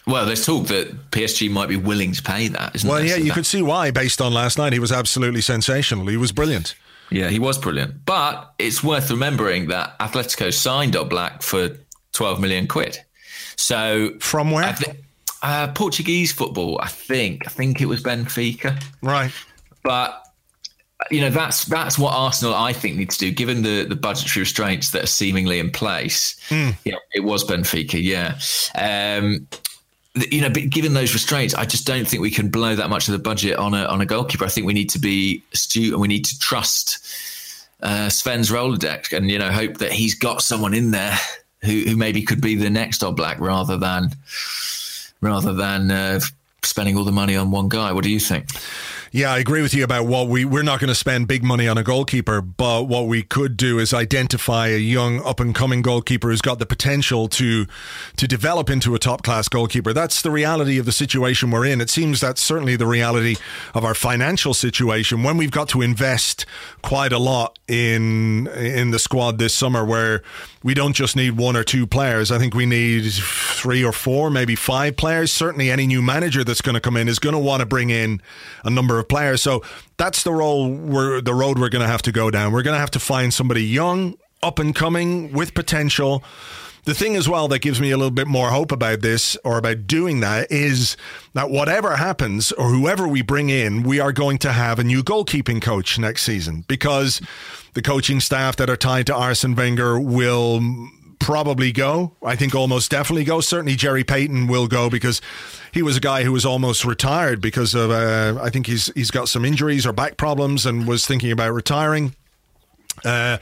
[0.06, 3.08] Well, there's talk that PSG might be willing to pay that, isn't Well, there?
[3.08, 4.74] yeah, So you that- could see why based on last night.
[4.74, 6.08] He was absolutely sensational.
[6.08, 6.76] He was brilliant.
[7.10, 8.06] Yeah, he was brilliant.
[8.06, 11.78] But it's worth remembering that Atletico signed Oblak for
[12.12, 12.99] 12 million quid.
[13.56, 14.66] So From where?
[14.66, 14.91] I thi-
[15.41, 17.43] uh, Portuguese football, I think.
[17.45, 18.82] I think it was Benfica.
[19.01, 19.32] Right.
[19.84, 20.22] But
[21.12, 24.41] you know that's that's what Arsenal I think need to do, given the the budgetary
[24.41, 26.36] restraints that are seemingly in place.
[26.84, 28.01] Yeah, it was Benfica.
[28.01, 28.39] Yeah.
[28.76, 29.47] Um,
[30.30, 33.08] you know, but given those restraints, I just don't think we can blow that much
[33.08, 34.45] of the budget on a on a goalkeeper.
[34.45, 36.99] I think we need to be astute and we need to trust
[37.82, 41.18] uh, Sven's Rolodex and you know hope that he's got someone in there
[41.64, 44.10] who, who maybe could be the next Oblak rather than
[45.22, 46.20] rather than uh,
[46.62, 47.91] spending all the money on one guy.
[47.91, 48.49] What do you think?
[49.16, 51.68] Yeah, I agree with you about what we we're not going to spend big money
[51.68, 55.84] on a goalkeeper, but what we could do is identify a young up and coming
[55.84, 57.68] goalkeeper who's got the potential to
[58.18, 59.93] to develop into a top class goalkeeper.
[59.93, 61.80] That's the reality of the situation we're in.
[61.80, 63.36] It seems that's certainly the reality
[63.76, 66.47] of our financial situation when we've got to invest
[66.82, 70.24] quite a lot in in the squad this summer where
[70.64, 72.32] we don't just need one or two players.
[72.32, 75.32] I think we need three or four, maybe five players.
[75.32, 77.91] Certainly, any new manager that's going to come in is going to want to bring
[77.91, 78.22] in
[78.64, 79.41] a number of players.
[79.41, 79.64] So
[79.97, 82.51] that's the role we're the road we're going to have to go down.
[82.51, 86.24] We're going to have to find somebody young, up and coming, with potential.
[86.86, 89.58] The thing as well that gives me a little bit more hope about this or
[89.58, 90.97] about doing that is
[91.34, 95.01] that whatever happens or whoever we bring in, we are going to have a new
[95.01, 97.22] goalkeeping coach next season because
[97.74, 100.60] the coaching staff that are tied to Arsene Wenger will
[101.24, 102.11] probably go.
[102.21, 103.39] I think almost definitely go.
[103.39, 105.21] Certainly Gerry Peyton will go because
[105.71, 109.09] he was a guy who was almost retired because of uh, I think he's he's
[109.09, 112.13] got some injuries or back problems and was thinking about retiring.
[113.05, 113.38] Uh,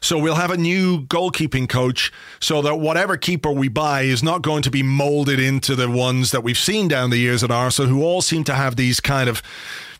[0.00, 2.10] so we'll have a new goalkeeping coach
[2.40, 6.32] so that whatever keeper we buy is not going to be molded into the ones
[6.32, 9.28] that we've seen down the years at Arsenal who all seem to have these kind
[9.28, 9.42] of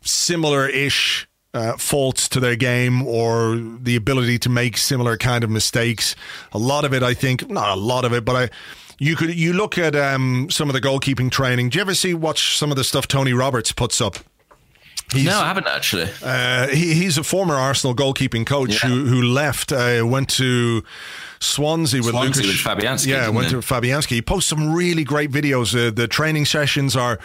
[0.03, 6.15] similar-ish uh, faults to their game or the ability to make similar kind of mistakes.
[6.53, 8.51] A lot of it, I think, not a lot of it, but I.
[8.99, 11.69] You could you look at um, some of the goalkeeping training.
[11.69, 14.17] Do you ever see watch some of the stuff Tony Roberts puts up?
[15.13, 16.09] He's, no, I haven't actually.
[16.23, 18.89] Uh, he, he's a former Arsenal goalkeeping coach Yeah.
[18.89, 20.83] who who left, uh, went to
[21.41, 24.11] Swansea with Swansea Lucas with Fabianski, Yeah, went to Fabianski.
[24.11, 25.75] He posts some really great videos.
[25.75, 27.19] Uh, the training sessions are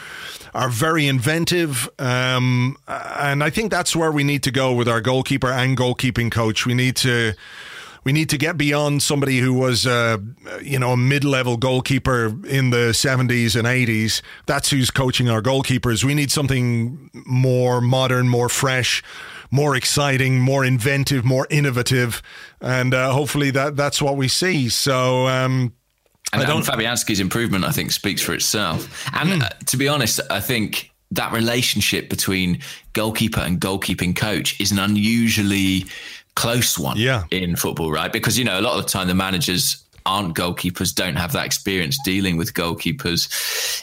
[0.54, 5.00] are very inventive, um, and I think that's where we need to go with our
[5.02, 6.66] goalkeeper and goalkeeping coach.
[6.66, 7.34] We need to.
[8.04, 10.18] We need to get beyond somebody who was, uh,
[10.64, 14.24] you know, a mid-level goalkeeper in the 70s and 80s.
[14.48, 16.04] That's who's coaching our goalkeepers.
[16.04, 19.04] We need something more modern, more fresh,
[19.52, 22.22] more exciting, more inventive, more innovative,
[22.62, 24.70] and uh, hopefully that that's what we see.
[24.70, 25.28] So.
[25.28, 25.74] Um,
[26.34, 28.88] And, I don't- and Fabianski's improvement, I think, speaks for itself.
[29.14, 32.60] And uh, to be honest, I think that relationship between
[32.94, 35.86] goalkeeper and goalkeeping coach is an unusually
[36.36, 37.24] close one Yeah.
[37.32, 38.14] in football, right?
[38.14, 41.46] Because, you know, a lot of the time the managers aren't goalkeepers, don't have that
[41.46, 43.28] experience dealing with goalkeepers.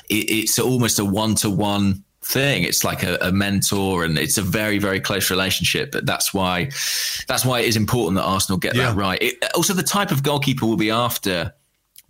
[0.08, 2.62] It, it's almost a one to one thing.
[2.62, 5.90] It's like a, a mentor, and it's a very, very close relationship.
[5.92, 6.70] But that's why
[7.26, 8.90] that's why it is important that Arsenal get Yeah.
[8.90, 9.20] that right.
[9.22, 11.52] It, also, the type of goalkeeper we'll be after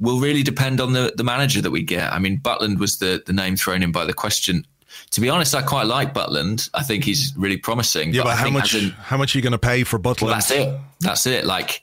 [0.01, 2.13] will really depend on the, the manager that we get.
[2.13, 4.65] I mean, Butland was the, the name thrown in by the question.
[5.13, 6.71] To be honest, I quite like Butland.
[6.75, 8.13] I think he's really promising.
[8.15, 8.75] yeah, but I how much?
[8.75, 10.27] in- how much are you going to pay for Butler?
[10.27, 10.79] well, that's it.
[11.01, 11.45] That's it.
[11.45, 11.83] Like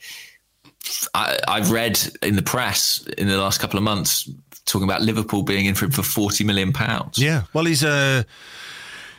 [1.13, 4.29] I, I've read in the press in the last couple of months
[4.65, 7.17] talking about Liverpool being in for him for forty million pounds.
[7.17, 8.25] Yeah, well, he's a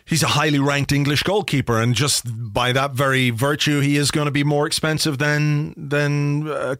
[0.04, 4.26] he's a highly ranked English goalkeeper, and just by that very virtue, he is going
[4.26, 6.76] to be more expensive than than a,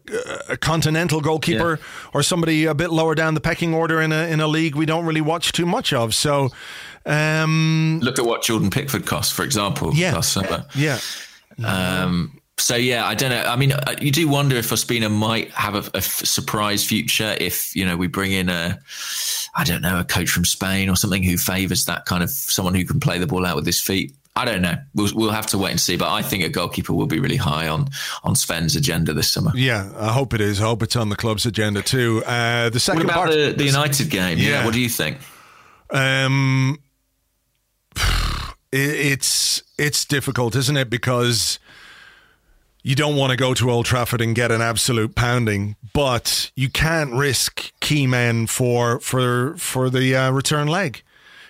[0.49, 1.79] a continental goalkeeper
[2.13, 4.85] or somebody a bit lower down the pecking order in a in a league we
[4.85, 6.13] don't really watch too much of.
[6.15, 6.49] So,
[7.05, 10.13] um, Look at what Jordan Pickford costs, for example, Yeah.
[10.13, 10.65] last summer.
[10.75, 10.99] yeah,
[11.63, 13.43] Um, so yeah, I don't know.
[13.43, 17.85] I mean, uh, you do wonder if Ospina might have a surprise future if you
[17.85, 18.79] know we bring in a,
[19.55, 22.73] I don't know, a coach from Spain or something who favours that kind of someone
[22.73, 24.13] who can play the ball out with his feet.
[24.35, 24.75] I don't know.
[24.93, 25.97] We'll, we'll have to wait and see.
[25.97, 27.89] But I think a goalkeeper will be really high on
[28.23, 29.51] on Sven's agenda this summer.
[29.55, 30.59] Yeah, I hope it is.
[30.59, 32.23] I hope it's on the club's agenda too.
[32.25, 34.39] Uh, the second What about part, the, the United game?
[34.39, 34.49] Yeah.
[34.49, 34.65] Yeah.
[34.65, 35.17] What do you think?
[35.91, 36.79] Um,
[38.71, 40.89] it, it's it's difficult, isn't it?
[40.89, 41.59] Because
[42.83, 46.69] you don't want to go to Old Trafford and get an absolute pounding, but you
[46.69, 51.01] can't risk key men for for for the uh, return leg.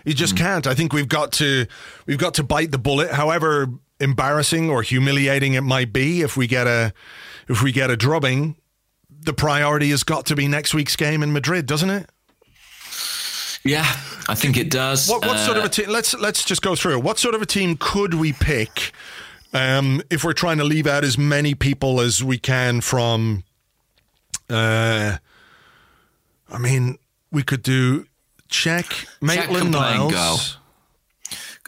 [0.06, 0.66] You just can't.
[0.66, 1.68] I think we've got to
[2.06, 3.68] we've got to bite the bullet, however
[4.00, 6.22] embarrassing or humiliating it might be.
[6.22, 6.94] If we get a
[7.50, 8.56] if we get a drubbing,
[9.10, 12.10] the priority has got to be next week's game in Madrid, doesn't it?
[13.64, 13.86] Yeah,
[14.30, 15.10] I think it does.
[15.10, 15.90] What, what sort of Uh, a team?
[15.90, 16.98] Let's let's just go through.
[17.00, 17.04] it.
[17.04, 18.94] What sort of a team could we pick
[19.54, 23.44] um, if we're trying to leave out as many people as we can from?
[24.50, 25.18] Uh,
[26.50, 26.98] I mean,
[27.32, 28.06] we could do
[28.50, 30.58] Cech, Maitland can play in Niles,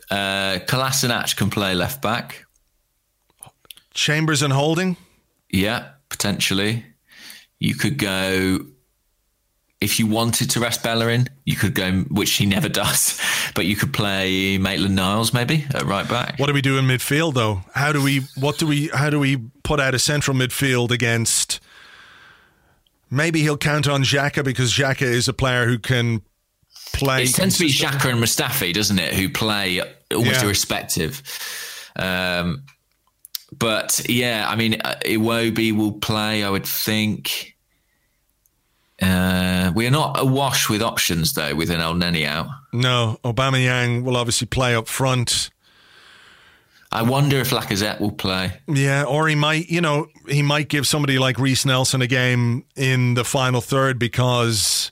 [0.09, 2.45] Uh, Kolasinac can play left back.
[3.93, 4.95] Chambers, and Holding.
[5.49, 6.85] Yeah, potentially.
[7.59, 8.59] You could go
[9.81, 11.27] if you wanted to rest Bellerin.
[11.45, 13.19] You could go, which he never does,
[13.55, 16.37] but you could play Maitland Niles maybe at right back.
[16.39, 17.61] What do we do in midfield though?
[17.73, 18.21] How do we?
[18.37, 18.87] What do we?
[18.93, 21.59] How do we put out a central midfield against?
[23.11, 26.21] Maybe he'll count on Xhaka because Xhaka is a player who can
[26.93, 27.23] play.
[27.23, 27.71] It tends to be.
[27.71, 29.81] Xhaka and Mustafi, doesn't it, who play
[30.13, 30.43] almost Yeah.
[30.45, 31.23] irrespective.
[31.95, 32.63] Um,
[33.57, 37.55] but yeah, I mean, uh, Iwobi will play, I would think.
[39.01, 42.47] Uh, we are not awash with options though, with an Elneny out.
[42.73, 45.49] No, Aubameyang will obviously play up front.
[46.91, 48.51] I wonder if Lacazette will play.
[48.67, 52.65] Yeah, or he might, you know, he might give somebody like Reiss Nelson a game
[52.75, 54.91] in the final third because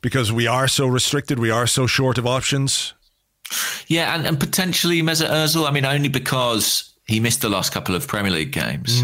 [0.00, 2.94] because we are so restricted, we are so short of options.
[3.86, 5.68] Yeah, and, and potentially Mesut Ozil.
[5.68, 9.02] I mean, only because he missed the last couple of Premier League games.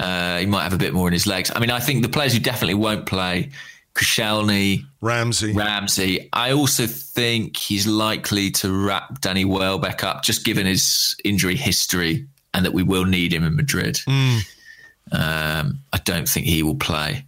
[0.00, 1.52] Uh, he might have a bit more in his legs.
[1.54, 3.50] I mean, I think the players who definitely won't play,
[3.94, 5.52] Koscielny, Ramsey.
[5.52, 6.30] Ramsey.
[6.32, 12.26] I also think he's likely to wrap Danny Welbeck up, just given his injury history
[12.54, 14.00] and that we will need him in Madrid.
[15.12, 17.26] Um, I don't think he will play.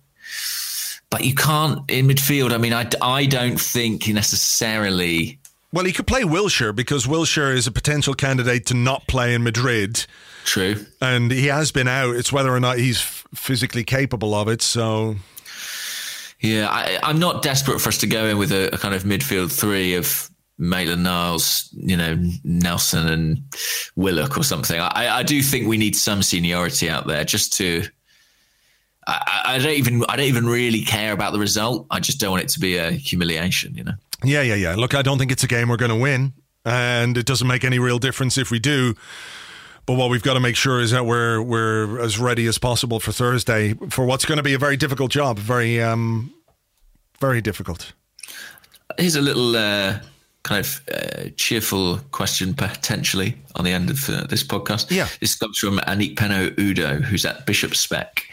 [1.10, 2.52] But you can't in midfield.
[2.52, 5.38] I mean, I, I don't think he necessarily.
[5.72, 9.42] Well, he could play Wilshere because Wilshere is a potential candidate to not play in
[9.42, 10.04] Madrid,
[10.44, 10.84] True.
[11.00, 12.14] and he has been out.
[12.14, 13.00] It's whether or not he's
[13.34, 14.60] physically capable of it.
[14.60, 15.16] So,
[16.40, 19.04] Yeah, I, I'm not desperate for us to go in with a, a kind of
[19.04, 23.42] midfield three of Maitland Niles, you know, Nelson and
[23.96, 24.78] Willock or something.
[24.78, 27.84] I, I do think we need some seniority out there just to.
[29.06, 31.86] I I don't even I don't even really care about the result.
[31.90, 33.94] I just don't want it to be a humiliation, you know.
[34.24, 34.74] Yeah, yeah, yeah.
[34.74, 36.32] Look, I don't think it's a game we're going to win,
[36.64, 38.94] and it doesn't make any real difference if we do.
[39.84, 43.00] But what we've got to make sure is that we're we're as ready as possible
[43.00, 46.32] for Thursday for what's going to be a very difficult job, very um,
[47.20, 47.92] very difficult.
[48.98, 49.98] Here's a little uh,
[50.42, 54.90] kind of uh, cheerful question potentially on the end of uh, this podcast.
[54.90, 55.08] Yeah.
[55.20, 58.24] This comes from Anik Peno Udo, who's at Bishop Spec.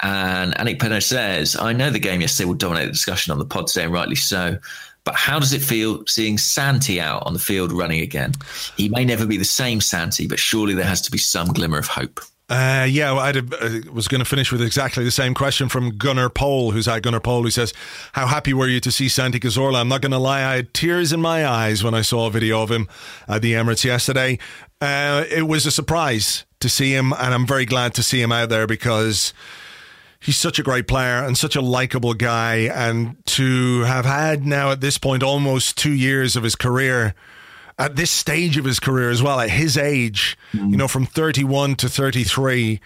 [0.00, 3.46] And Anik Peno says, I know the game yesterday will dominate the discussion on the
[3.46, 4.58] pod today, and rightly so.
[5.04, 8.32] But how does it feel seeing Santi out on the field running again?
[8.76, 11.78] He may never be the same Santi, but surely there has to be some glimmer
[11.78, 12.20] of hope.
[12.48, 15.96] Uh, yeah, well, I'd, uh, was going to finish with exactly the same question from
[15.96, 17.72] Gunnar Pole, who's at Gunnar Pole, who says,
[18.12, 19.80] How happy were you to see Santi Cazorla?
[19.80, 22.30] I'm not going to lie, I had tears in my eyes when I saw a
[22.30, 22.86] video of him
[23.28, 24.38] at the Emirates yesterday.
[24.78, 28.30] Uh, it was a surprise to see him, and I'm very glad to see him
[28.30, 29.32] out there because
[30.24, 32.68] he's such a great player and such a likable guy.
[32.74, 37.14] And to have had now at this point almost two years of his career,
[37.78, 40.38] at this stage of his career as well, at his age,
[40.70, 42.80] you know, from 31 to 33,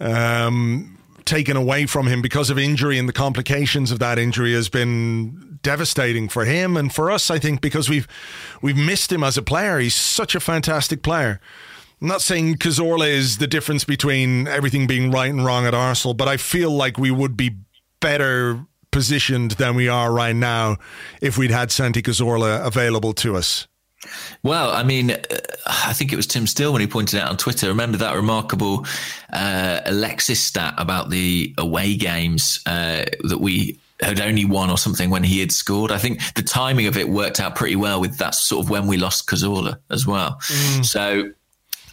[0.00, 4.68] um, taken away from him because of injury and the complications of that injury has
[4.68, 7.30] been devastating for him and for us.
[7.30, 8.08] I think because we've
[8.60, 9.78] we've missed him as a player.
[9.78, 11.40] He's such a fantastic player.
[12.02, 16.14] I'm not saying Cazorla is the difference between everything being right and wrong at Arsenal,
[16.14, 17.54] but I feel like we would be
[18.00, 20.78] better positioned than we are right now
[21.20, 23.68] if we'd had Santi Cazorla available to us.
[24.42, 25.16] Well, I mean, uh,
[25.64, 27.68] I think it was Tim Steele when he pointed out on Twitter.
[27.68, 28.84] Remember that remarkable
[29.32, 35.08] uh, Alexis stat about the away games uh, that we had only won or something
[35.08, 35.92] when he had scored.
[35.92, 38.88] I think the timing of it worked out pretty well with that sort of when
[38.88, 40.40] we lost Cazorla as well.
[40.82, 41.30] So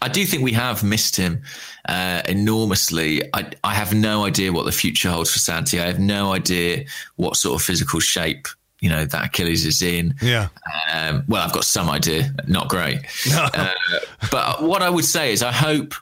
[0.01, 1.41] I do think we have missed him
[1.87, 3.23] uh, enormously.
[3.33, 5.79] I, I have no idea what the future holds for Santi.
[5.79, 6.85] I have no idea
[7.15, 8.47] what sort of physical shape
[8.81, 10.15] you know that Achilles is in.
[10.21, 10.47] Yeah.
[10.93, 12.33] Um, well, I've got some idea.
[12.47, 13.01] Not great.
[13.35, 13.73] uh,
[14.31, 15.93] but what I would say is, I hope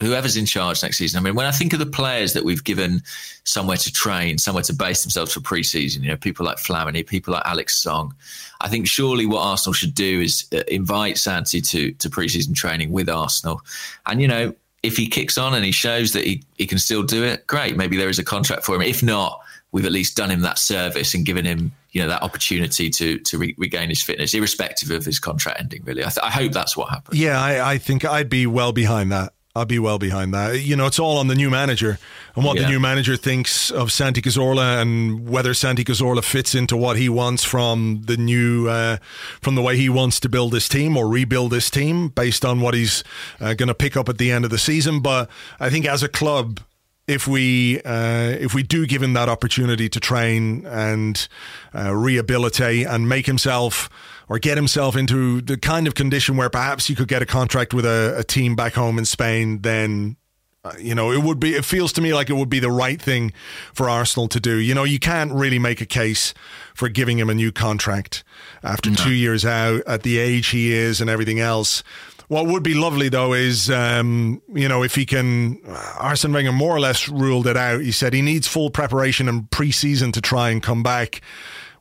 [0.00, 1.18] whoever's in charge next season.
[1.18, 3.02] I mean, when I think of the players that we've given
[3.44, 7.32] somewhere to train, somewhere to base themselves for pre-season, you know, people like Flamini, people
[7.32, 8.14] like Alex Song,
[8.60, 12.92] I think surely what Arsenal should do is uh, invite Santi to to pre-season training
[12.92, 13.60] with Arsenal,
[14.06, 17.02] and you know, if he kicks on and he shows that he, he can still
[17.02, 17.76] do it, great.
[17.76, 18.82] Maybe there is a contract for him.
[18.82, 19.40] If not,
[19.72, 23.18] we've at least done him that service and given him you know that opportunity to
[23.20, 25.82] to re- regain his fitness, irrespective of his contract ending.
[25.84, 27.18] Really, I, th- I hope that's what happens.
[27.18, 29.32] Yeah, I, I think I'd be well behind that.
[29.56, 30.60] I'd be well behind that.
[30.60, 31.98] You know, it's all on the new manager
[32.34, 32.62] and what Yeah.
[32.62, 37.08] the new manager thinks of Santi Cazorla and whether Santi Cazorla fits into what he
[37.08, 38.98] wants from the new, uh,
[39.40, 42.60] from the way he wants to build this team or rebuild this team based on
[42.60, 43.02] what he's
[43.40, 45.00] uh, going to pick up at the end of the season.
[45.00, 46.60] But I think as a club,
[47.08, 51.28] if we uh, if we do give him that opportunity to train and
[51.72, 53.88] uh, rehabilitate and make himself
[54.28, 57.72] or get himself into the kind of condition where perhaps he could get a contract
[57.72, 60.16] with a, a team back home in Spain, then
[60.64, 61.54] uh, you know it would be.
[61.54, 63.32] It feels to me like it would be the right thing
[63.72, 64.56] for Arsenal to do.
[64.56, 66.34] You know, you can't really make a case
[66.74, 68.24] for giving him a new contract
[68.62, 71.82] after two years out at the age he is and everything else.
[72.28, 75.60] What would be lovely though is, um, you know, if he can,
[75.98, 77.82] Arsene Wenger more or less ruled it out.
[77.82, 81.20] He said he needs full preparation and pre-season to try and come back.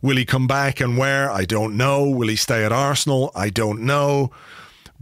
[0.02, 1.32] Will he come back and where?
[1.32, 2.04] I don't know.
[2.04, 3.32] Will he stay at Arsenal?
[3.36, 4.32] I don't know.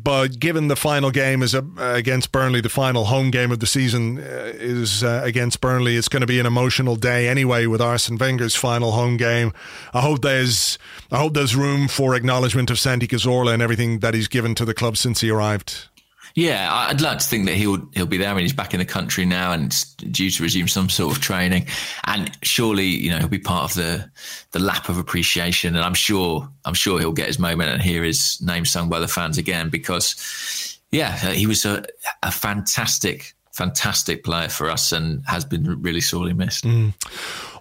[0.01, 4.17] But given the final game is against Burnley, the final home game of the season
[4.17, 5.97] uh, is uh, against Burnley.
[5.97, 9.53] It's going to be an emotional day anyway with Arsene Wenger's final home game.
[9.93, 10.79] I hope there's
[11.11, 14.65] I hope there's room for acknowledgement of Santi Cazorla and everything that he's given to
[14.65, 15.89] the club since he arrived.
[16.35, 18.79] Yeah, I- I'd like to think that he'll he'll be there and he's back in
[18.79, 19.71] the country now and
[20.11, 21.67] due to resume some sort of training.
[22.05, 24.09] And surely, you know, he'll be part of the
[24.51, 25.75] the lap of appreciation.
[25.75, 28.99] And I'm sure I'm sure he'll get his moment and hear his name sung by
[28.99, 31.85] the fans again because, yeah, uh, he was a,
[32.23, 33.33] a fantastic.
[33.55, 36.63] Fantastic player for us and has been really sorely missed.
[36.63, 36.91] Mm.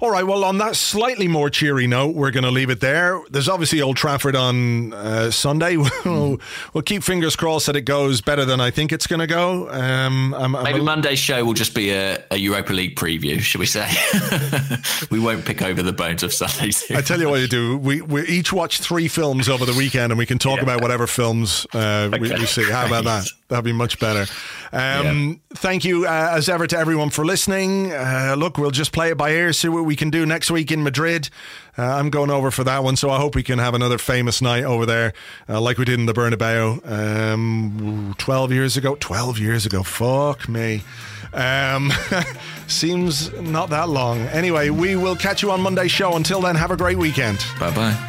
[0.02, 0.26] All right.
[0.26, 3.20] Well, on that slightly more cheery note, we're going to leave it there.
[3.30, 5.76] There's obviously Old Trafford on uh, Sunday.
[6.04, 6.40] we'll,
[6.74, 9.70] we'll keep fingers crossed that it goes better than I think it's going to go.
[9.70, 13.38] Um, I'm, I'm Maybe a- Monday's show will just be a, a Europa League preview,
[13.38, 13.88] should we say?
[15.12, 16.90] we won't pick over the bones of Sunday's.
[16.90, 17.78] I tell you what you do.
[17.78, 21.06] We we each watch three films over the weekend, and we can talk about whatever
[21.06, 22.68] films uh, we, we see.
[22.68, 23.28] How about that?
[23.46, 24.26] That'd be much better.
[24.72, 27.92] Um, Thank you, uh, as ever, to everyone for listening.
[27.92, 30.70] Uh, look, we'll just play it by ear, see what we can do next week
[30.70, 31.28] in Madrid.
[31.76, 34.42] Uh, I'm going over for that one, so I hope we can have another famous
[34.42, 35.12] night over there,
[35.48, 38.96] uh, like we did in the Bernabeu um, 12 years ago.
[39.00, 39.82] 12 years ago.
[39.82, 40.82] Fuck me.
[41.32, 41.90] Um,
[42.66, 44.20] seems not that long.
[44.28, 46.14] Anyway, we will catch you on Monday's show.
[46.16, 47.44] Until then, have a great weekend.
[47.58, 48.08] Bye bye.